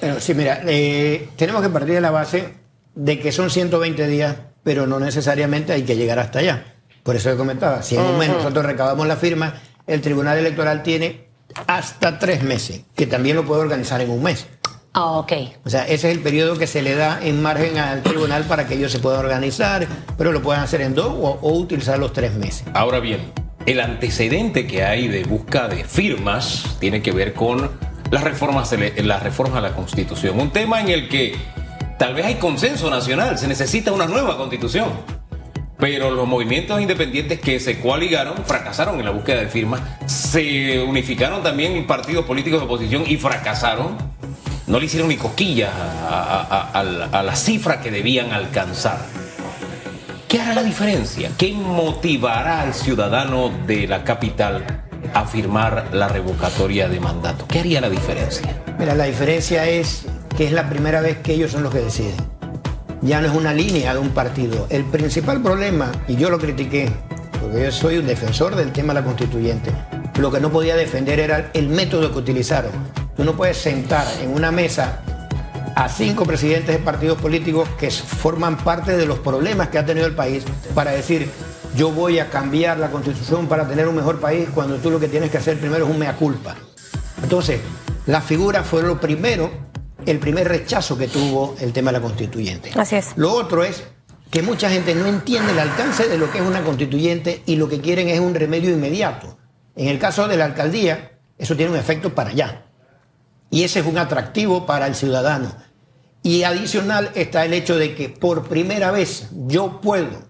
Bueno, 0.01 0.19
sí, 0.19 0.33
mira, 0.33 0.61
eh, 0.65 1.29
tenemos 1.35 1.61
que 1.61 1.69
partir 1.69 1.95
de 1.95 2.01
la 2.01 2.11
base 2.11 2.53
de 2.95 3.19
que 3.19 3.31
son 3.31 3.49
120 3.49 4.07
días, 4.07 4.35
pero 4.63 4.87
no 4.87 4.99
necesariamente 4.99 5.73
hay 5.73 5.83
que 5.83 5.95
llegar 5.95 6.19
hasta 6.19 6.39
allá. 6.39 6.65
Por 7.03 7.15
eso 7.15 7.29
yo 7.29 7.37
comentaba, 7.37 7.81
si 7.83 7.95
en 7.95 8.01
un 8.01 8.17
mes 8.17 8.29
nosotros 8.29 8.65
recabamos 8.65 9.05
la 9.07 9.17
firma, 9.17 9.55
el 9.87 10.01
Tribunal 10.01 10.37
Electoral 10.37 10.83
tiene 10.83 11.27
hasta 11.67 12.17
tres 12.17 12.43
meses, 12.43 12.81
que 12.95 13.05
también 13.05 13.35
lo 13.35 13.45
puede 13.45 13.61
organizar 13.61 13.99
en 14.01 14.09
un 14.09 14.23
mes. 14.23 14.47
Ah, 14.93 15.17
ok. 15.17 15.33
O 15.65 15.69
sea, 15.69 15.83
ese 15.83 16.09
es 16.09 16.15
el 16.15 16.19
periodo 16.19 16.57
que 16.57 16.67
se 16.67 16.81
le 16.81 16.95
da 16.95 17.19
en 17.21 17.41
margen 17.41 17.77
al 17.77 18.03
tribunal 18.03 18.43
para 18.43 18.67
que 18.67 18.75
ellos 18.75 18.91
se 18.91 18.99
puedan 18.99 19.19
organizar, 19.19 19.87
pero 20.17 20.31
lo 20.31 20.41
pueden 20.41 20.61
hacer 20.61 20.81
en 20.81 20.93
dos 20.93 21.07
o, 21.07 21.39
o 21.41 21.53
utilizar 21.53 21.97
los 21.97 22.13
tres 22.13 22.35
meses. 22.35 22.63
Ahora 22.73 22.99
bien, 22.99 23.31
el 23.65 23.79
antecedente 23.79 24.67
que 24.67 24.83
hay 24.83 25.07
de 25.07 25.23
busca 25.23 25.67
de 25.67 25.83
firmas 25.83 26.77
tiene 26.79 27.01
que 27.01 27.11
ver 27.11 27.33
con 27.33 27.71
las 28.11 28.23
reformas, 28.23 28.73
las 28.97 29.23
reformas 29.23 29.57
a 29.57 29.61
la 29.61 29.73
Constitución. 29.73 30.39
Un 30.39 30.51
tema 30.51 30.79
en 30.79 30.89
el 30.89 31.09
que 31.09 31.35
tal 32.03 32.15
vez 32.15 32.25
hay 32.25 32.35
consenso 32.35 32.89
nacional, 32.89 33.37
se 33.37 33.47
necesita 33.47 33.93
una 33.93 34.05
nueva 34.05 34.35
Constitución. 34.35 34.89
Pero 35.79 36.11
los 36.11 36.27
movimientos 36.27 36.81
independientes 36.81 37.39
que 37.39 37.61
se 37.61 37.79
coaligaron 37.79 38.43
fracasaron 38.45 38.99
en 38.99 39.05
la 39.05 39.11
búsqueda 39.11 39.39
de 39.39 39.47
firmas. 39.47 39.79
Se 40.05 40.81
unificaron 40.81 41.41
también 41.43 41.87
partidos 41.87 42.25
políticos 42.25 42.59
de 42.59 42.65
oposición 42.65 43.05
y 43.07 43.15
fracasaron. 43.15 43.95
No 44.67 44.79
le 44.81 44.85
hicieron 44.87 45.07
ni 45.07 45.15
cosquillas 45.15 45.71
a, 45.73 46.71
a- 47.13 47.23
la 47.23 47.35
cifra 47.37 47.79
que 47.79 47.89
debían 47.89 48.33
alcanzar. 48.33 48.97
¿Qué 50.27 50.41
hará 50.41 50.55
la 50.55 50.63
diferencia? 50.63 51.31
¿Qué 51.37 51.53
motivará 51.53 52.63
al 52.63 52.73
ciudadano 52.73 53.49
de 53.65 53.87
la 53.87 54.03
capital 54.03 54.83
a 55.13 55.23
firmar 55.25 55.87
la 55.93 56.09
revocatoria 56.09 56.89
de 56.89 56.99
mandato? 56.99 57.47
¿Qué 57.47 57.59
haría 57.59 57.79
la 57.79 57.89
diferencia? 57.89 58.61
Mira, 58.77 58.93
la 58.93 59.05
diferencia 59.05 59.65
es 59.69 60.05
que 60.37 60.45
es 60.45 60.51
la 60.51 60.69
primera 60.69 61.01
vez 61.01 61.17
que 61.19 61.33
ellos 61.33 61.51
son 61.51 61.63
los 61.63 61.73
que 61.73 61.79
deciden. 61.79 62.15
Ya 63.01 63.21
no 63.21 63.27
es 63.27 63.33
una 63.33 63.53
línea 63.53 63.93
de 63.93 63.99
un 63.99 64.09
partido. 64.09 64.67
El 64.69 64.85
principal 64.85 65.41
problema, 65.41 65.91
y 66.07 66.15
yo 66.15 66.29
lo 66.29 66.39
critiqué, 66.39 66.89
porque 67.41 67.63
yo 67.63 67.71
soy 67.71 67.97
un 67.97 68.07
defensor 68.07 68.55
del 68.55 68.71
tema 68.71 68.93
de 68.93 69.01
la 69.01 69.05
constituyente, 69.05 69.71
lo 70.17 70.31
que 70.31 70.39
no 70.39 70.51
podía 70.51 70.75
defender 70.75 71.19
era 71.19 71.51
el 71.53 71.67
método 71.69 72.11
que 72.11 72.19
utilizaron. 72.19 72.71
Tú 73.15 73.23
no 73.23 73.33
puedes 73.33 73.57
sentar 73.57 74.07
en 74.21 74.33
una 74.33 74.51
mesa 74.51 75.01
a 75.75 75.89
cinco 75.89 76.25
presidentes 76.25 76.77
de 76.77 76.83
partidos 76.83 77.17
políticos 77.19 77.67
que 77.79 77.89
forman 77.91 78.57
parte 78.57 78.95
de 78.95 79.05
los 79.05 79.19
problemas 79.19 79.69
que 79.69 79.79
ha 79.79 79.85
tenido 79.85 80.05
el 80.05 80.13
país 80.13 80.43
para 80.73 80.91
decir 80.91 81.29
yo 81.75 81.91
voy 81.91 82.19
a 82.19 82.29
cambiar 82.29 82.77
la 82.77 82.91
constitución 82.91 83.47
para 83.47 83.67
tener 83.67 83.87
un 83.87 83.95
mejor 83.95 84.19
país 84.19 84.47
cuando 84.53 84.77
tú 84.77 84.91
lo 84.91 84.99
que 84.99 85.07
tienes 85.07 85.31
que 85.31 85.37
hacer 85.37 85.57
primero 85.59 85.85
es 85.85 85.91
un 85.91 85.97
mea 85.97 86.15
culpa. 86.15 86.55
Entonces, 87.21 87.59
la 88.05 88.21
figura 88.21 88.63
fue 88.63 88.83
lo 88.83 88.99
primero, 88.99 89.49
el 90.05 90.19
primer 90.19 90.47
rechazo 90.47 90.97
que 90.97 91.07
tuvo 91.07 91.55
el 91.59 91.73
tema 91.73 91.91
de 91.91 91.99
la 91.99 92.03
constituyente. 92.03 92.71
Así 92.75 92.95
es. 92.95 93.11
Lo 93.15 93.31
otro 93.33 93.63
es 93.63 93.83
que 94.29 94.41
mucha 94.41 94.69
gente 94.69 94.95
no 94.95 95.05
entiende 95.05 95.51
el 95.51 95.59
alcance 95.59 96.07
de 96.07 96.17
lo 96.17 96.31
que 96.31 96.39
es 96.39 96.43
una 96.43 96.63
constituyente 96.63 97.43
y 97.45 97.55
lo 97.55 97.69
que 97.69 97.81
quieren 97.81 98.09
es 98.09 98.19
un 98.19 98.33
remedio 98.33 98.71
inmediato. 98.71 99.37
En 99.75 99.87
el 99.87 99.99
caso 99.99 100.27
de 100.27 100.37
la 100.37 100.45
alcaldía, 100.45 101.11
eso 101.37 101.55
tiene 101.55 101.71
un 101.71 101.77
efecto 101.77 102.13
para 102.15 102.31
allá. 102.31 102.65
Y 103.49 103.63
ese 103.63 103.81
es 103.81 103.85
un 103.85 103.97
atractivo 103.97 104.65
para 104.65 104.87
el 104.87 104.95
ciudadano. 104.95 105.53
Y 106.23 106.43
adicional 106.43 107.11
está 107.15 107.45
el 107.45 107.53
hecho 107.53 107.75
de 107.77 107.93
que 107.95 108.09
por 108.09 108.47
primera 108.47 108.91
vez 108.91 109.27
yo 109.47 109.81
puedo 109.81 110.23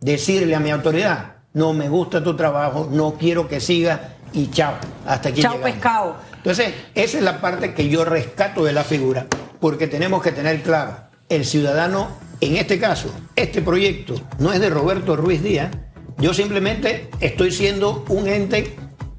decirle 0.00 0.54
a 0.54 0.60
mi 0.60 0.70
autoridad, 0.70 1.36
no 1.52 1.72
me 1.72 1.88
gusta 1.88 2.22
tu 2.22 2.36
trabajo, 2.36 2.88
no 2.90 3.14
quiero 3.18 3.48
que 3.48 3.60
siga 3.60 4.16
y 4.32 4.50
chao, 4.50 4.74
hasta 5.06 5.30
aquí 5.30 5.42
Chao, 5.42 5.54
llegamos. 5.54 5.74
pescado. 5.74 6.16
Entonces, 6.46 6.74
esa 6.94 7.18
es 7.18 7.24
la 7.24 7.40
parte 7.40 7.74
que 7.74 7.88
yo 7.88 8.04
rescato 8.04 8.62
de 8.64 8.72
la 8.72 8.84
figura, 8.84 9.26
porque 9.58 9.88
tenemos 9.88 10.22
que 10.22 10.30
tener 10.30 10.62
claro, 10.62 10.96
el 11.28 11.44
ciudadano, 11.44 12.06
en 12.40 12.56
este 12.56 12.78
caso, 12.78 13.12
este 13.34 13.62
proyecto 13.62 14.14
no 14.38 14.52
es 14.52 14.60
de 14.60 14.70
Roberto 14.70 15.16
Ruiz 15.16 15.42
Díaz, 15.42 15.72
yo 16.18 16.32
simplemente 16.34 17.10
estoy 17.18 17.50
siendo 17.50 18.04
un 18.10 18.28
ente 18.28 18.76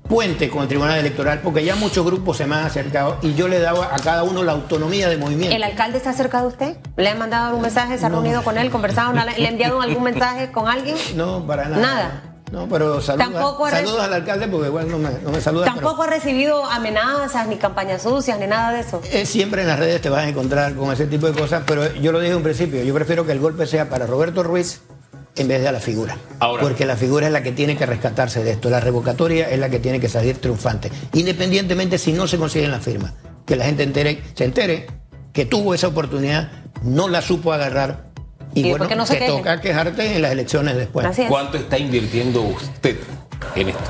puente 0.08 0.50
con 0.50 0.62
el 0.62 0.70
Tribunal 0.70 1.00
Electoral, 1.00 1.42
porque 1.44 1.66
ya 1.66 1.76
muchos 1.76 2.06
grupos 2.06 2.38
se 2.38 2.46
me 2.46 2.56
han 2.56 2.64
acercado 2.64 3.18
y 3.22 3.34
yo 3.34 3.50
le 3.50 3.60
daba 3.60 3.94
a 3.94 3.98
cada 4.00 4.24
uno 4.24 4.42
la 4.42 4.54
autonomía 4.54 5.10
de 5.10 5.18
movimiento. 5.18 5.54
¿El 5.54 5.64
alcalde 5.64 6.00
se 6.00 6.08
ha 6.08 6.12
acercado 6.14 6.46
a 6.46 6.48
usted? 6.48 6.78
¿Le 6.96 7.10
ha 7.10 7.16
mandado 7.16 7.48
algún 7.48 7.62
mensaje? 7.64 7.98
¿Se 7.98 8.06
ha 8.06 8.10
No. 8.10 8.22
reunido 8.22 8.42
con 8.42 8.58
él? 8.58 8.70
¿Conversado? 8.72 9.12
¿Le 9.12 9.20
ha 9.48 9.50
enviado 9.50 9.82
algún 9.82 10.04
mensaje 10.12 10.50
con 10.54 10.70
alguien? 10.70 10.96
No, 11.18 11.46
para 11.46 11.68
nada. 11.68 11.82
Nada. 11.82 12.22
No, 12.52 12.68
pero 12.70 13.02
saludos, 13.02 13.32
Tampoco 13.34 13.70
saludos 13.70 14.00
al 14.02 14.14
alcalde 14.14 14.48
porque 14.48 14.68
igual 14.68 14.90
no 14.90 14.98
me, 14.98 15.10
no 15.22 15.32
me 15.32 15.42
saluda. 15.42 15.66
pero- 15.66 15.76
Tampoco 15.76 16.04
ha 16.04 16.08
recibido 16.08 16.64
amenazas, 16.64 17.46
ni 17.48 17.58
campañas 17.58 18.04
sucias, 18.04 18.40
ni 18.40 18.48
nada 18.48 18.72
de 18.72 18.80
eso. 18.82 19.02
Eh, 19.12 19.26
siempre 19.26 19.64
en 19.64 19.68
las 19.68 19.78
redes 19.80 20.02
te 20.02 20.10
vas 20.10 20.26
a 20.26 20.30
encontrar 20.30 20.74
con 20.76 20.92
ese 20.94 21.08
tipo 21.08 21.28
de 21.28 21.34
cosas, 21.40 21.64
pero 21.68 21.94
yo 21.96 22.12
lo 22.12 22.20
dije 22.20 22.32
en 22.32 22.38
un 22.38 22.44
principio, 22.44 22.82
yo 22.84 22.94
prefiero 22.94 23.26
que 23.26 23.34
el 23.34 23.40
golpe 23.40 23.66
sea 23.66 23.90
para 23.90 24.06
Roberto 24.08 24.44
Ruiz 24.44 24.82
en 25.36 25.48
vez 25.50 25.62
de 25.62 25.68
a 25.68 25.72
la 25.74 25.80
figura. 25.82 26.18
Ahora- 26.40 26.64
porque 26.64 26.86
la 26.86 26.96
figura 26.96 27.28
es 27.28 27.34
la 27.34 27.44
que 27.44 27.52
tiene 27.52 27.76
que 27.78 27.86
rescatarse 27.86 28.44
de 28.44 28.52
esto, 28.52 28.70
la 28.70 28.80
revocatoria 28.80 29.50
es 29.50 29.60
la 29.60 29.70
que 29.70 29.80
tiene 29.80 30.00
que 30.00 30.08
salir 30.10 30.40
triunfante, 30.40 30.90
independientemente 31.14 31.98
si 31.98 32.14
no 32.14 32.28
se 32.28 32.38
consiguen 32.38 32.72
las 32.72 32.82
firmas. 32.84 33.14
Que 33.46 33.56
la 33.58 33.66
gente 33.66 33.84
entere, 33.84 34.24
se 34.36 34.46
entere 34.46 34.88
que 35.34 35.46
tuvo 35.46 35.74
esa 35.76 35.88
oportunidad, 35.88 36.50
no 36.82 37.08
la 37.10 37.22
supo 37.22 37.52
agarrar 37.54 38.07
y, 38.58 38.68
Y 38.68 38.70
bueno, 38.72 38.88
no 38.96 39.06
se 39.06 39.14
te 39.14 39.20
quejen. 39.20 39.38
toca 39.38 39.62
quejarte 39.62 40.16
en 40.16 40.22
las 40.22 40.32
elecciones 40.32 40.76
después. 40.76 41.06
Así 41.06 41.22
es. 41.24 41.30
¿Cuánto 41.30 41.58
está 41.58 41.78
invirtiendo 41.78 42.42
usted 42.42 42.98
en 43.56 43.70
esto? 43.70 43.84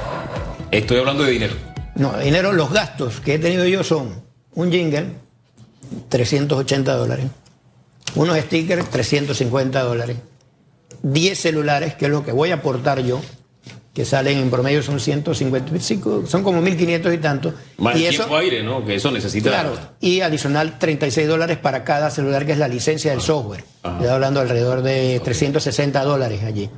Estoy 0.72 0.98
hablando 0.98 1.24
de 1.24 1.32
dinero. 1.32 1.54
No, 1.96 2.18
dinero, 2.18 2.52
los 2.52 2.72
gastos 2.72 3.22
que 3.22 3.36
he 3.36 3.40
tenido 3.40 3.66
yo 3.66 3.84
son 3.84 4.22
un 4.54 4.72
jingle, 4.72 5.08
380 6.10 6.94
dólares, 6.96 7.26
unos 8.16 8.38
stickers, 8.38 8.90
350 8.90 9.82
dólares, 9.82 10.18
10 11.02 11.40
celulares, 11.40 11.96
que 11.96 12.06
es 12.06 12.12
lo 12.12 12.26
que 12.26 12.32
voy 12.34 12.52
a 12.52 12.56
aportar 12.56 13.00
yo, 13.02 13.22
que 13.98 14.06
salen 14.06 14.38
en 14.38 14.52
promedio 14.52 14.84
son 14.84 15.00
155, 15.00 16.28
son 16.28 16.44
como 16.44 16.62
1500 16.62 17.16
y 17.16 17.18
tanto. 17.18 17.52
Más 17.80 17.96
y 17.96 18.06
el 18.06 18.14
eso, 18.14 18.26
tiempo 18.26 18.38
aire, 18.38 18.62
¿no? 18.62 18.86
Que 18.86 18.94
eso 18.94 19.10
necesita. 19.10 19.50
claro, 19.50 19.76
y 20.00 20.22
adicional 20.22 20.78
36 20.78 21.28
dólares 21.28 21.58
para 21.58 21.84
cada 21.84 22.12
celular, 22.12 22.46
que 22.46 22.52
es 22.52 22.60
la 22.60 22.68
licencia 22.68 23.10
del 23.10 23.22
software. 23.22 23.64
Estoy 23.84 24.06
hablando 24.06 24.40
alrededor 24.40 24.84
de 24.84 25.20
360 25.24 26.04
dólares 26.04 26.44
allí. 26.44 26.70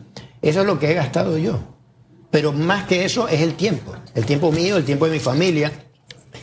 Eso 0.42 0.62
es 0.62 0.66
lo 0.66 0.80
que 0.80 0.92
he 0.92 0.94
gastado 0.94 1.38
yo. 1.38 1.60
Pero 2.32 2.54
más 2.54 2.86
que 2.86 3.04
eso 3.04 3.28
es 3.28 3.42
el 3.42 3.56
tiempo. 3.56 3.94
El 4.16 4.26
tiempo 4.26 4.54
mío, 4.54 4.78
el 4.78 4.86
tiempo 4.86 5.06
de 5.06 5.12
mi 5.12 5.20
familia, 5.20 5.74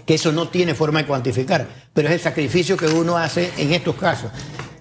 que 0.05 0.13
eso 0.13 0.31
no 0.31 0.49
tiene 0.49 0.75
forma 0.75 0.99
de 0.99 1.07
cuantificar. 1.07 1.67
Pero 1.95 2.09
es 2.09 2.13
el 2.13 2.21
sacrificio 2.21 2.77
que 2.77 2.85
uno 2.85 3.17
hace 3.17 3.51
en 3.57 3.73
estos 3.73 3.97
casos. 3.97 4.31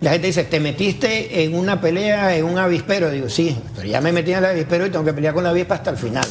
La 0.06 0.12
gente 0.12 0.28
dice, 0.28 0.44
te 0.44 0.60
metiste 0.60 1.44
en 1.44 1.56
una 1.56 1.82
pelea, 1.82 2.36
en 2.36 2.46
un 2.46 2.60
avispero. 2.60 3.10
Digo, 3.10 3.28
sí, 3.28 3.58
pero 3.76 3.88
ya 3.88 4.02
me 4.02 4.12
metí 4.12 4.34
en 4.34 4.38
el 4.38 4.46
avispero 4.46 4.86
y 4.86 4.91
tengo 4.91 5.04
que 5.04 5.13
pelear 5.13 5.34
con 5.34 5.44
la 5.44 5.50
avispa 5.50 5.74
hasta 5.74 5.89
el 5.89 5.98
final. 5.98 6.28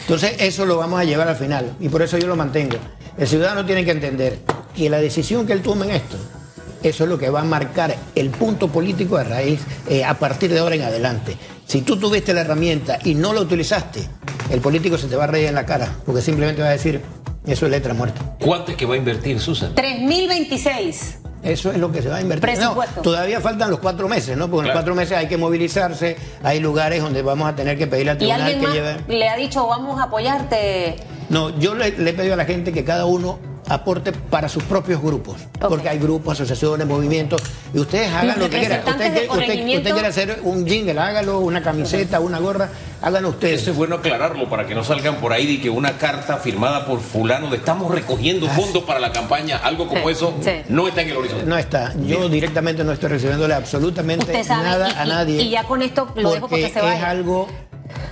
Entonces, 0.00 0.36
eso 0.38 0.64
lo 0.64 0.78
vamos 0.78 0.98
a 0.98 1.04
llevar 1.04 1.28
al 1.28 1.36
final. 1.36 1.76
Y 1.78 1.90
por 1.90 2.00
eso 2.00 2.16
yo 2.16 2.26
lo 2.26 2.36
mantengo. 2.36 2.78
El 3.18 3.28
ciudadano 3.28 3.66
tiene 3.66 3.84
que 3.84 3.90
entender 3.90 4.38
que 4.74 4.88
la 4.88 4.98
decisión 4.98 5.46
que 5.46 5.52
él 5.52 5.60
tome 5.60 5.84
en 5.84 5.96
esto, 5.96 6.16
eso 6.82 7.04
es 7.04 7.10
lo 7.10 7.18
que 7.18 7.28
va 7.28 7.42
a 7.42 7.44
marcar 7.44 7.94
el 8.14 8.30
punto 8.30 8.68
político 8.68 9.18
de 9.18 9.24
raíz 9.24 9.60
eh, 9.90 10.06
a 10.06 10.14
partir 10.14 10.50
de 10.50 10.60
ahora 10.60 10.76
en 10.76 10.82
adelante. 10.84 11.36
Si 11.66 11.82
tú 11.82 11.98
tuviste 11.98 12.32
la 12.32 12.40
herramienta 12.40 12.98
y 13.04 13.14
no 13.14 13.34
la 13.34 13.42
utilizaste, 13.42 14.08
el 14.50 14.62
político 14.62 14.96
se 14.96 15.06
te 15.06 15.16
va 15.16 15.24
a 15.24 15.26
reír 15.26 15.48
en 15.48 15.54
la 15.54 15.66
cara, 15.66 15.98
porque 16.06 16.22
simplemente 16.22 16.62
va 16.62 16.68
a 16.68 16.72
decir, 16.72 17.02
eso 17.46 17.66
es 17.66 17.70
letra 17.70 17.92
muerta. 17.92 18.38
¿Cuánto 18.40 18.70
es 18.70 18.78
que 18.78 18.86
va 18.86 18.94
a 18.94 18.96
invertir 18.96 19.38
Susan? 19.38 19.74
3026. 19.74 21.27
Eso 21.42 21.70
es 21.70 21.78
lo 21.78 21.92
que 21.92 22.02
se 22.02 22.08
va 22.08 22.16
a 22.16 22.20
invertir. 22.20 22.58
No, 22.58 22.76
todavía 23.02 23.40
faltan 23.40 23.70
los 23.70 23.78
cuatro 23.78 24.08
meses, 24.08 24.36
¿no? 24.36 24.48
Porque 24.48 24.62
en 24.62 24.66
los 24.68 24.72
cuatro 24.74 24.94
meses 24.94 25.16
hay 25.16 25.28
que 25.28 25.36
movilizarse, 25.36 26.16
hay 26.42 26.60
lugares 26.60 27.02
donde 27.02 27.22
vamos 27.22 27.48
a 27.48 27.54
tener 27.54 27.78
que 27.78 27.86
pedirle 27.86 28.10
al 28.12 28.16
¿Y 28.16 28.18
tribunal 28.20 28.42
alguien 28.42 28.60
que 28.60 28.66
más 28.66 28.74
lleve... 28.74 28.96
le 29.08 29.28
ha 29.28 29.36
dicho, 29.36 29.66
vamos 29.66 30.00
a 30.00 30.04
apoyarte? 30.04 30.96
No, 31.28 31.56
yo 31.58 31.74
le, 31.74 31.92
le 31.92 32.10
he 32.10 32.14
pedido 32.14 32.34
a 32.34 32.36
la 32.36 32.44
gente 32.44 32.72
que 32.72 32.84
cada 32.84 33.06
uno 33.06 33.38
aporte 33.68 34.12
para 34.12 34.48
sus 34.48 34.62
propios 34.64 35.00
grupos, 35.02 35.36
porque 35.58 35.88
hay 35.88 35.98
grupos, 35.98 36.32
asociaciones, 36.34 36.86
movimientos, 36.86 37.42
y 37.74 37.78
ustedes 37.78 38.10
hagan 38.12 38.38
lo 38.38 38.48
que 38.48 38.58
quieran. 38.58 38.80
Usted, 38.86 39.28
usted- 39.30 39.92
quiere 39.92 40.06
hacer 40.06 40.40
un 40.42 40.66
jingle, 40.66 40.98
hágalo, 40.98 41.40
una 41.40 41.62
camiseta, 41.62 42.20
una 42.20 42.38
gorra, 42.38 42.68
háganlo 43.02 43.30
ustedes. 43.30 43.62
Eso 43.62 43.70
es 43.72 43.76
bueno 43.76 43.96
aclararlo 43.96 44.48
para 44.48 44.66
que 44.66 44.74
no 44.74 44.84
salgan 44.84 45.16
por 45.16 45.32
ahí 45.32 45.56
de 45.56 45.62
que 45.62 45.70
una 45.70 45.98
carta 45.98 46.36
firmada 46.38 46.86
por 46.86 47.00
fulano 47.00 47.50
de 47.50 47.56
estamos 47.58 47.90
recogiendo 47.92 48.48
fondos 48.48 48.84
para 48.84 49.00
la 49.00 49.12
campaña, 49.12 49.58
algo 49.58 49.86
como 49.88 50.06
Sí, 50.06 50.12
eso, 50.12 50.34
sí. 50.42 50.50
no 50.68 50.88
está 50.88 51.02
en 51.02 51.10
el 51.10 51.16
horizonte. 51.16 51.44
No 51.46 51.58
está. 51.58 51.92
Yo 52.06 52.28
directamente 52.28 52.84
no 52.84 52.92
estoy 52.92 53.10
recibiéndole 53.10 53.54
absolutamente 53.54 54.44
sabe, 54.44 54.62
nada 54.64 54.88
y- 54.90 54.92
a 54.96 55.04
nadie. 55.04 55.42
y 55.42 55.50
ya 55.50 55.64
con 55.64 55.82
esto 55.82 56.08
lo 56.16 56.32
dejo 56.32 56.48
porque 56.48 56.68
se 56.70 56.78
es 56.78 56.84
vaya. 56.84 57.10
algo. 57.10 57.48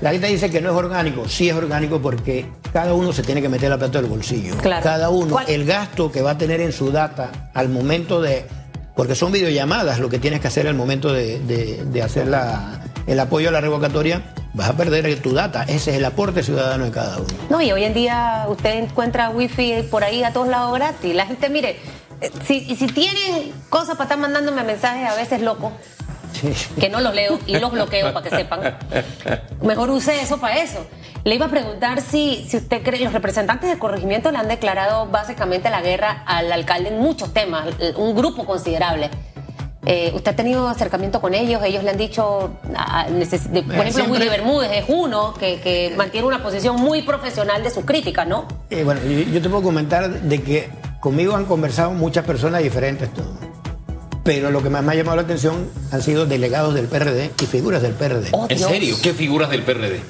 La 0.01 0.11
gente 0.11 0.27
dice 0.27 0.51
que 0.51 0.61
no 0.61 0.71
es 0.71 0.77
orgánico. 0.77 1.29
Sí 1.29 1.49
es 1.49 1.55
orgánico 1.55 2.01
porque 2.01 2.47
cada 2.73 2.93
uno 2.95 3.13
se 3.13 3.23
tiene 3.23 3.41
que 3.43 3.49
meter 3.49 3.71
la 3.71 3.79
plata 3.79 4.01
del 4.01 4.11
bolsillo. 4.11 4.55
Claro. 4.59 4.83
Cada 4.83 5.09
uno. 5.11 5.33
¿Cuál? 5.33 5.49
El 5.49 5.65
gasto 5.65 6.13
que 6.13 6.23
va 6.23 6.33
a 6.33 6.39
tener 6.39 6.61
en 6.61 6.73
su 6.73 6.91
data 6.93 7.51
al 7.55 7.69
momento 7.69 8.21
de 8.21 8.47
porque 8.95 9.15
son 9.15 9.31
videollamadas 9.33 9.99
lo 9.99 10.09
que 10.09 10.19
tienes 10.19 10.41
que 10.41 10.49
hacer 10.49 10.67
al 10.67 10.75
momento 10.75 11.13
de, 11.13 11.39
de- 11.41 11.85
de 11.85 12.03
hacer 12.03 12.27
la- 12.29 12.83
el 13.07 13.21
apoyo 13.21 13.51
a 13.51 13.53
la 13.53 13.61
revocatoria, 13.61 14.23
vas 14.55 14.71
a 14.71 14.73
perder 14.77 15.21
tu 15.21 15.33
data. 15.33 15.63
Ese 15.65 15.91
es 15.93 15.97
el 15.99 16.05
aporte 16.05 16.43
ciudadano 16.43 16.85
de 16.87 16.91
cada 16.91 17.17
uno. 17.19 17.27
No, 17.51 17.61
y 17.61 17.71
hoy 17.73 17.85
en 17.85 17.95
día 17.95 18.47
usted 18.49 18.75
encuentra 18.85 19.31
wifi 19.31 19.83
por 19.91 20.03
ahí 20.03 20.25
a 20.25 20.33
todos 20.33 20.49
lados 20.49 20.75
gratis. 20.75 21.15
La 21.15 21.27
gente, 21.27 21.49
mire, 21.51 21.77
eh, 22.21 22.31
si, 22.47 22.75
si 22.75 22.87
tienen 22.87 23.53
cosas 23.69 23.91
para 23.97 24.05
estar 24.05 24.19
mandándome 24.19 24.65
mensajes 24.65 25.09
a 25.09 25.15
veces 25.15 25.41
locos, 25.43 25.73
que 26.81 26.88
no 26.88 27.01
los 27.01 27.14
leo 27.14 27.38
y 27.46 27.59
los 27.59 27.70
bloqueo 27.72 28.12
para 28.12 28.29
que 28.29 28.37
sepan, 28.37 28.77
mejor 29.62 29.90
use 29.90 30.20
eso 30.20 30.38
para 30.38 30.59
eso. 30.62 30.87
Le 31.25 31.35
iba 31.35 31.46
a 31.46 31.51
preguntar 31.51 32.01
si, 32.03 32.46
si 32.49 32.57
usted 32.57 32.83
cree, 32.83 33.01
los 33.01 33.12
representantes 33.12 33.68
del 33.68 33.79
corregimiento 33.79 34.31
le 34.31 34.38
han 34.38 34.49
declarado 34.49 35.07
básicamente 35.07 35.70
la 35.70 35.81
guerra 35.83 36.22
al 36.27 36.53
alcalde 36.53 36.90
en 36.90 36.99
muchos 37.01 37.33
temas, 37.35 37.66
un 37.96 38.14
grupo 38.14 38.44
considerable. 38.46 39.11
Eh, 39.88 40.11
¿Usted 40.14 40.33
ha 40.33 40.37
tenido 40.37 40.68
acercamiento 40.68 41.20
con 41.20 41.33
ellos? 41.33 41.62
Ellos 41.64 41.85
le 41.85 41.90
han 41.90 41.96
dicho, 41.96 42.51
ah, 42.77 43.07
de- 43.09 43.16
por 43.16 43.27
Eh, 43.27 43.29
ejemplo, 43.29 43.83
siempre- 43.92 44.11
Willy 44.18 44.29
Bermúdez 44.29 44.70
es 44.72 44.85
uno 44.88 45.33
que, 45.35 45.61
que 45.61 45.94
mantiene 45.96 46.27
una 46.27 46.42
posición 46.42 46.75
muy 46.77 47.03
profesional 47.03 47.62
de 47.62 47.70
sus 47.70 47.85
críticas, 47.85 48.27
¿no? 48.27 48.46
Eh, 48.70 48.83
bueno, 48.83 49.01
yo, 49.05 49.11
yo 49.33 49.40
te 49.42 49.49
puedo 49.49 49.62
comentar 49.62 50.09
de 50.11 50.42
que 50.42 50.70
conmigo 50.99 51.37
han 51.37 51.44
conversado 51.44 51.92
muchas 51.92 52.25
personas 52.25 52.64
diferentes, 52.64 53.12
todo. 53.14 53.33
Pero 54.27 54.51
lo 54.51 54.62
que 54.62 54.69
más 54.69 54.83
me 54.85 54.93
ha 54.93 54.95
llamado 54.97 55.17
la 55.17 55.23
atención 55.23 55.69
han 55.93 56.03
sido 56.03 56.27
delegados 56.27 56.75
del 56.75 56.87
PRD 56.87 57.31
y 57.43 57.47
figuras 57.47 57.81
del 57.81 57.93
PRD. 57.93 58.29
Oh, 58.33 58.47
¿En 58.51 58.59
Dios. 58.59 58.69
serio? 58.71 58.97
¿Qué 59.03 59.15
figuras 59.15 59.49
del 59.49 59.62
PRD? 59.62 60.01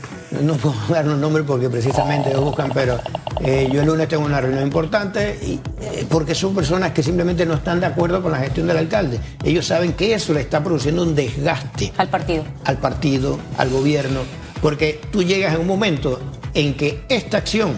No 0.42 0.54
puedo 0.54 0.74
dar 0.88 1.04
los 1.04 1.18
nombres 1.18 1.44
porque 1.46 1.68
precisamente 1.70 2.30
ellos 2.30 2.42
buscan, 2.42 2.70
pero 2.74 2.98
eh, 3.44 3.68
yo 3.72 3.82
el 3.82 3.86
lunes 3.86 4.08
tengo 4.08 4.24
una 4.24 4.40
reunión 4.40 4.62
importante 4.64 5.38
y, 5.42 5.60
eh, 5.82 6.06
porque 6.08 6.34
son 6.34 6.54
personas 6.54 6.92
que 6.92 7.02
simplemente 7.02 7.44
no 7.46 7.54
están 7.54 7.78
de 7.78 7.86
acuerdo 7.86 8.22
con 8.22 8.32
la 8.32 8.38
gestión 8.38 8.66
del 8.66 8.78
alcalde. 8.78 9.20
Ellos 9.44 9.66
saben 9.66 9.92
que 9.92 10.14
eso 10.14 10.32
le 10.32 10.40
está 10.40 10.64
produciendo 10.64 11.02
un 11.02 11.14
desgaste 11.14 11.92
Al 11.98 12.08
partido. 12.08 12.42
al 12.64 12.78
partido, 12.78 13.38
al 13.58 13.68
gobierno, 13.70 14.20
porque 14.62 14.98
tú 15.12 15.22
llegas 15.22 15.54
en 15.54 15.60
un 15.60 15.66
momento 15.66 16.18
en 16.54 16.74
que 16.74 17.04
esta 17.10 17.36
acción 17.36 17.74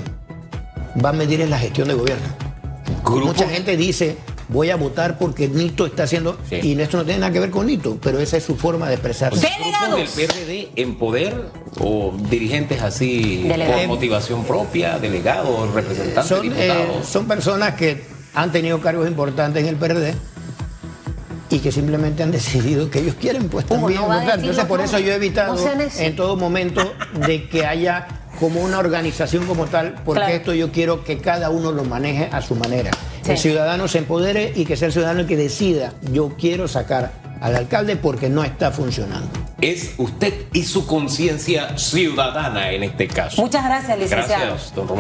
va 1.05 1.09
a 1.11 1.13
medir 1.13 1.41
en 1.41 1.51
la 1.51 1.59
gestión 1.59 1.89
de 1.89 1.95
gobierno. 1.95 2.27
Grupo- 3.05 3.27
Mucha 3.27 3.49
gente 3.49 3.77
dice, 3.77 4.17
voy 4.49 4.71
a 4.71 4.77
votar 4.77 5.19
porque 5.19 5.47
Nito 5.49 5.87
está 5.87 6.05
haciendo, 6.05 6.39
Sí. 6.49 6.61
y 6.63 6.81
esto 6.81 6.97
no 6.97 7.05
tiene 7.05 7.21
nada 7.21 7.33
que 7.33 7.41
ver 7.41 7.51
con 7.51 7.67
Nito, 7.67 7.99
pero 8.03 8.19
esa 8.19 8.37
es 8.39 8.45
su 8.45 8.57
forma 8.57 8.89
de 8.89 8.95
expresarse. 8.95 9.41
Delegados. 9.41 9.89
¿Grupos 10.01 10.17
del 10.17 10.27
PRD 10.29 10.69
en 10.77 10.95
poder 10.99 11.45
o 11.81 12.15
dirigentes 12.31 12.81
así 12.83 13.43
Delegados. 13.47 13.81
por 13.83 13.89
motivación 13.89 14.45
propia, 14.45 14.99
delegados, 14.99 15.73
representantes, 15.75 16.27
Son, 16.27 16.53
eh, 16.57 16.87
son 17.09 17.27
personas 17.27 17.75
que 17.75 18.03
han 18.35 18.51
tenido 18.53 18.81
cargos 18.81 19.07
importantes 19.07 19.63
en 19.63 19.69
el 19.69 19.77
PRD 19.77 20.15
y 21.51 21.59
que 21.61 21.73
simplemente 21.73 22.23
han 22.23 22.31
decidido 22.31 22.91
que 22.91 22.99
ellos 23.01 23.15
quieren 23.21 23.49
pues 23.49 23.65
¿Cómo 23.67 23.83
también 23.89 24.01
no 24.03 24.09
votar. 24.09 24.39
Entonces 24.39 24.65
por 24.67 24.81
eso 24.81 24.99
yo 24.99 25.13
he 25.13 25.17
evitado 25.17 25.57
en 25.99 26.17
todo 26.17 26.37
momento 26.37 26.93
de 27.27 27.49
que 27.49 27.65
haya 27.67 28.07
como 28.39 28.61
una 28.61 28.79
organización 28.79 29.47
como 29.47 29.67
tal, 29.67 29.95
porque 30.05 30.21
Claro. 30.21 30.35
esto 30.35 30.55
yo 30.55 30.71
quiero 30.71 31.03
que 31.05 31.19
cada 31.19 31.51
uno 31.51 31.73
lo 31.73 31.85
maneje 31.85 32.29
a 32.31 32.41
su 32.43 32.55
manera. 32.55 32.91
Sí. 33.29 33.33
El 33.33 33.39
ciudadano 33.39 33.89
se 33.89 33.99
empodere 33.99 34.53
y 34.55 34.65
que 34.65 34.77
sea 34.77 34.87
el 34.87 34.93
ciudadano 34.93 35.21
el 35.21 35.27
que 35.27 35.37
decida, 35.37 35.93
yo 36.13 36.35
quiero 36.39 36.67
sacar 36.67 37.13
al 37.41 37.57
alcalde 37.57 37.97
porque 37.97 38.29
no 38.29 38.43
está 38.43 38.71
funcionando. 38.71 39.29
Es 39.61 39.95
usted 39.99 40.47
y 40.53 40.65
su 40.65 40.87
conciencia 40.87 41.77
ciudadana 41.77 42.71
en 42.71 42.85
este 42.85 43.09
caso. 43.09 43.43
Muchas 43.43 43.65
gracias, 43.65 43.99
licenciado. 43.99 44.47
Gracias, 44.47 44.75
don 44.75 44.89
Roberto. 44.89 44.95